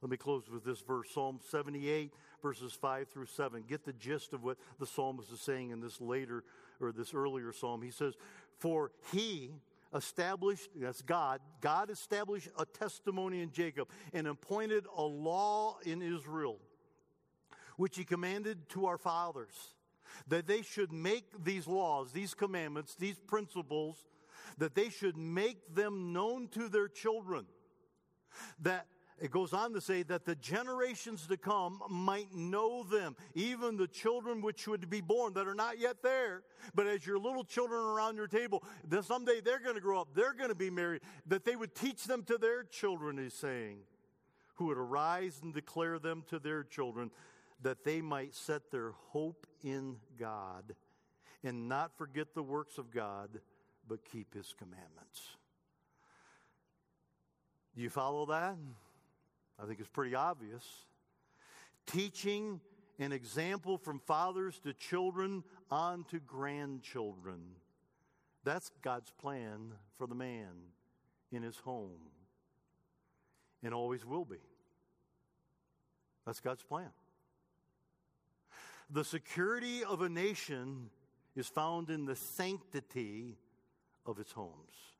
Let 0.01 0.12
me 0.12 0.17
close 0.17 0.49
with 0.49 0.63
this 0.63 0.81
verse 0.81 1.10
Psalm 1.12 1.39
78, 1.49 2.13
verses 2.41 2.73
5 2.73 3.10
through 3.10 3.25
7. 3.25 3.63
Get 3.67 3.83
the 3.83 3.93
gist 3.93 4.33
of 4.33 4.43
what 4.43 4.57
the 4.79 4.86
psalmist 4.86 5.31
is 5.31 5.41
saying 5.41 5.71
in 5.71 5.81
this 5.81 5.99
later 5.99 6.43
or 6.79 6.91
this 6.91 7.13
earlier 7.13 7.51
psalm. 7.51 7.81
He 7.81 7.89
says, 7.89 8.13
For 8.60 8.91
he 9.12 9.51
established, 9.95 10.69
that's 10.75 11.01
God, 11.01 11.39
God 11.62 11.89
established 11.89 12.49
a 12.60 12.65
testimony 12.65 13.41
in 13.41 13.51
Jacob 13.51 13.89
and 14.13 14.27
appointed 14.27 14.86
a 14.95 15.01
law 15.01 15.77
in 15.83 16.03
Israel, 16.03 16.60
which 17.77 17.97
he 17.97 18.03
commanded 18.03 18.69
to 18.69 18.86
our 18.86 18.99
fathers, 18.99 19.75
that 20.27 20.45
they 20.45 20.62
should 20.62 20.91
make 20.91 21.43
these 21.43 21.65
laws, 21.65 22.12
these 22.12 22.36
commandments, 22.36 22.93
these 22.95 23.17
principles, 23.17 24.05
that 24.60 24.75
they 24.75 24.89
should 24.89 25.17
make 25.17 25.73
them 25.73 26.13
known 26.13 26.47
to 26.49 26.69
their 26.69 26.88
children. 26.88 27.45
That 28.60 28.86
it 29.19 29.32
goes 29.32 29.51
on 29.51 29.73
to 29.73 29.82
say 29.82 30.03
that 30.03 30.25
the 30.25 30.36
generations 30.36 31.25
to 31.27 31.38
come 31.38 31.82
might 31.89 32.34
know 32.36 32.84
them, 32.84 33.15
even 33.34 33.75
the 33.75 33.88
children 33.88 34.41
which 34.41 34.67
would 34.67 34.89
be 34.89 35.01
born 35.01 35.34
that 35.34 35.47
are 35.47 35.56
not 35.56 35.80
yet 35.80 36.03
there. 36.03 36.43
But 36.75 36.86
as 36.86 37.06
your 37.06 37.17
little 37.17 37.43
children 37.43 37.80
around 37.80 38.15
your 38.15 38.27
table, 38.27 38.63
then 38.88 39.01
someday 39.01 39.41
they're 39.41 39.60
going 39.60 39.75
to 39.75 39.82
grow 39.82 40.01
up, 40.01 40.10
they're 40.13 40.34
going 40.34 40.49
to 40.49 40.56
be 40.56 40.69
married, 40.69 41.01
that 41.25 41.45
they 41.45 41.56
would 41.56 41.73
teach 41.73 42.03
them 42.03 42.23
to 42.23 42.38
their 42.38 42.63
children, 42.63 43.17
he's 43.17 43.34
saying, 43.34 43.80
who 44.56 44.65
would 44.65 44.77
arise 44.77 45.39
and 45.41 45.53
declare 45.53 45.97
them 45.97 46.23
to 46.30 46.38
their 46.38 46.63
children, 46.63 47.10
that 47.63 47.84
they 47.84 48.01
might 48.01 48.36
set 48.36 48.69
their 48.69 48.91
hope 49.10 49.47
in 49.63 49.97
God 50.19 50.75
and 51.43 51.67
not 51.67 51.97
forget 51.97 52.36
the 52.36 52.43
works 52.43 52.77
of 52.77 52.91
God, 52.91 53.30
but 53.88 54.06
keep 54.06 54.34
his 54.36 54.53
commandments. 54.58 55.38
Do 57.75 57.82
you 57.82 57.89
follow 57.89 58.25
that? 58.27 58.58
I 59.62 59.65
think 59.65 59.80
it's 59.80 59.89
pretty 59.89 60.15
obvious. 60.15 60.63
Teaching 61.86 62.62
an 63.00 63.12
example 63.12 63.78
from 63.78 64.00
fathers 64.00 64.60
to 64.63 64.74
children 64.74 65.43
on 65.72 66.04
to 66.06 66.20
grandchildren. 66.20 67.41
That's 68.43 68.72
God's 68.82 69.12
plan 69.12 69.74
for 69.98 70.08
the 70.08 70.15
man 70.15 70.54
in 71.32 71.43
his 71.43 71.58
home 71.58 72.00
and 73.63 73.74
always 73.74 74.06
will 74.06 74.26
be. 74.26 74.38
That's 76.26 76.39
God's 76.39 76.63
plan. 76.63 76.89
The 78.89 79.04
security 79.04 79.84
of 79.84 80.02
a 80.02 80.10
nation 80.10 80.89
is 81.36 81.48
found 81.48 81.89
in 81.89 82.06
the 82.06 82.15
sanctity 82.15 83.38
of 84.06 84.20
its 84.20 84.32
homes. 84.32 84.96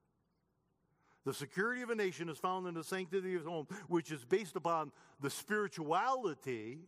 The 1.28 1.34
security 1.34 1.82
of 1.82 1.90
a 1.90 1.96
nation 1.96 2.30
is 2.30 2.38
found 2.38 2.68
in 2.68 2.74
the 2.74 2.86
sanctity 2.86 3.36
of 3.36 3.44
home, 3.44 3.68
which 3.90 4.14
is 4.14 4.24
based 4.24 4.56
upon 4.56 4.94
the 5.20 5.30
spirituality 5.30 6.80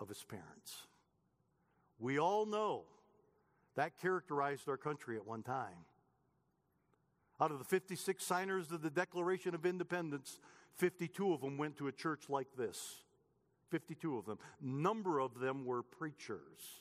of 0.00 0.10
its 0.10 0.24
parents. 0.24 0.88
We 2.00 2.18
all 2.18 2.44
know 2.44 2.86
that 3.76 3.96
characterized 4.02 4.68
our 4.68 4.76
country 4.76 5.16
at 5.16 5.24
one 5.24 5.44
time. 5.44 5.86
Out 7.40 7.52
of 7.52 7.60
the 7.60 7.64
56 7.64 8.24
signers 8.24 8.72
of 8.72 8.82
the 8.82 8.90
Declaration 8.90 9.54
of 9.54 9.64
Independence, 9.64 10.40
52 10.78 11.32
of 11.32 11.40
them 11.40 11.56
went 11.56 11.76
to 11.76 11.86
a 11.86 11.92
church 11.92 12.24
like 12.28 12.48
this. 12.58 13.04
52 13.70 14.18
of 14.18 14.26
them. 14.26 14.40
Number 14.60 15.20
of 15.20 15.38
them 15.38 15.64
were 15.64 15.84
preachers. 15.84 16.80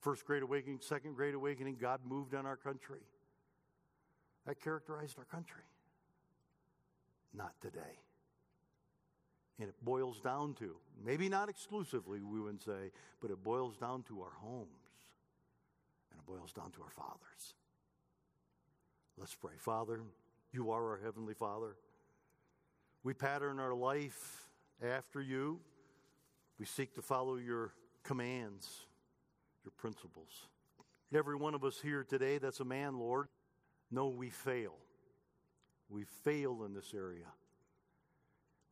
First 0.00 0.24
Great 0.24 0.42
Awakening, 0.42 0.78
Second 0.80 1.16
Great 1.16 1.34
Awakening, 1.34 1.76
God 1.78 2.00
moved 2.08 2.34
on 2.34 2.46
our 2.46 2.56
country. 2.56 3.00
That 4.46 4.60
characterized 4.60 5.18
our 5.18 5.24
country. 5.24 5.62
Not 7.34 7.52
today. 7.60 8.00
And 9.58 9.68
it 9.68 9.74
boils 9.82 10.20
down 10.20 10.54
to, 10.54 10.76
maybe 11.04 11.28
not 11.28 11.48
exclusively, 11.48 12.20
we 12.22 12.40
would 12.40 12.62
say, 12.62 12.90
but 13.20 13.30
it 13.30 13.42
boils 13.42 13.76
down 13.76 14.02
to 14.04 14.20
our 14.20 14.32
homes. 14.40 14.68
And 16.10 16.20
it 16.20 16.26
boils 16.26 16.52
down 16.52 16.70
to 16.72 16.82
our 16.82 16.90
fathers. 16.90 17.54
Let's 19.18 19.34
pray. 19.34 19.54
Father, 19.58 20.00
you 20.52 20.70
are 20.70 20.90
our 20.90 21.00
Heavenly 21.02 21.34
Father. 21.34 21.76
We 23.02 23.14
pattern 23.14 23.58
our 23.58 23.74
life 23.74 24.48
after 24.82 25.22
you. 25.22 25.58
We 26.58 26.66
seek 26.66 26.94
to 26.94 27.02
follow 27.02 27.36
your 27.36 27.72
commands, 28.02 28.86
your 29.64 29.72
principles. 29.76 30.48
Every 31.14 31.36
one 31.36 31.54
of 31.54 31.64
us 31.64 31.80
here 31.80 32.04
today 32.04 32.38
that's 32.38 32.60
a 32.60 32.64
man, 32.64 32.98
Lord, 32.98 33.28
know 33.90 34.08
we 34.08 34.30
fail. 34.30 34.74
We 35.88 36.04
fail 36.24 36.64
in 36.64 36.74
this 36.74 36.92
area. 36.94 37.26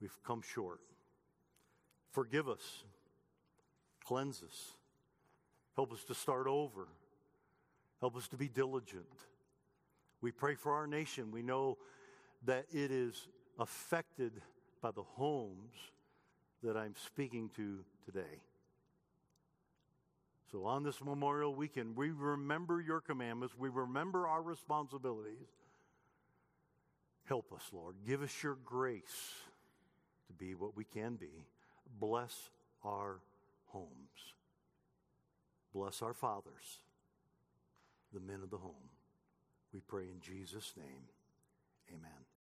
We've 0.01 0.17
come 0.27 0.43
short. 0.43 0.81
Forgive 2.11 2.49
us. 2.49 2.85
Cleanse 4.05 4.43
us. 4.43 4.73
Help 5.77 5.93
us 5.93 6.05
to 6.05 6.15
start 6.15 6.47
over. 6.47 6.89
Help 8.01 8.17
us 8.17 8.29
to 8.29 8.37
be 8.37 8.49
diligent. 8.49 9.05
We 10.21 10.31
pray 10.31 10.55
for 10.55 10.73
our 10.73 10.87
nation. 10.87 11.31
We 11.31 11.43
know 11.43 11.79
that 12.45 12.67
it 12.73 12.91
is 12.91 13.29
affected 13.59 14.33
by 14.83 14.91
the 14.91 15.03
homes 15.03 15.75
that 16.62 16.77
I'm 16.77 16.95
speaking 17.07 17.51
to 17.57 17.79
today. 18.05 18.43
So, 20.53 20.65
on 20.65 20.85
this 20.85 21.01
Memorial 21.03 21.55
Weekend, 21.55 21.97
we 21.97 22.11
remember 22.11 22.81
your 22.81 23.01
commandments, 23.01 23.55
we 23.59 23.69
remember 23.69 24.29
our 24.29 24.43
responsibilities. 24.43 25.49
Help 27.25 27.53
us, 27.53 27.63
Lord. 27.73 27.97
Give 28.07 28.23
us 28.23 28.43
your 28.43 28.57
grace 28.65 29.33
to 30.27 30.33
be 30.35 30.55
what 30.55 30.77
we 30.77 30.85
can 30.85 31.17
be. 31.17 31.47
Bless 31.99 32.51
our 32.85 33.21
homes. 33.67 33.89
Bless 35.75 36.03
our 36.03 36.15
fathers, 36.15 36.83
the 38.13 38.21
men 38.21 38.41
of 38.43 38.51
the 38.51 38.59
home. 38.59 38.91
We 39.73 39.81
pray 39.81 40.05
in 40.05 40.21
Jesus' 40.21 40.73
name. 40.77 41.09
Amen. 41.91 42.34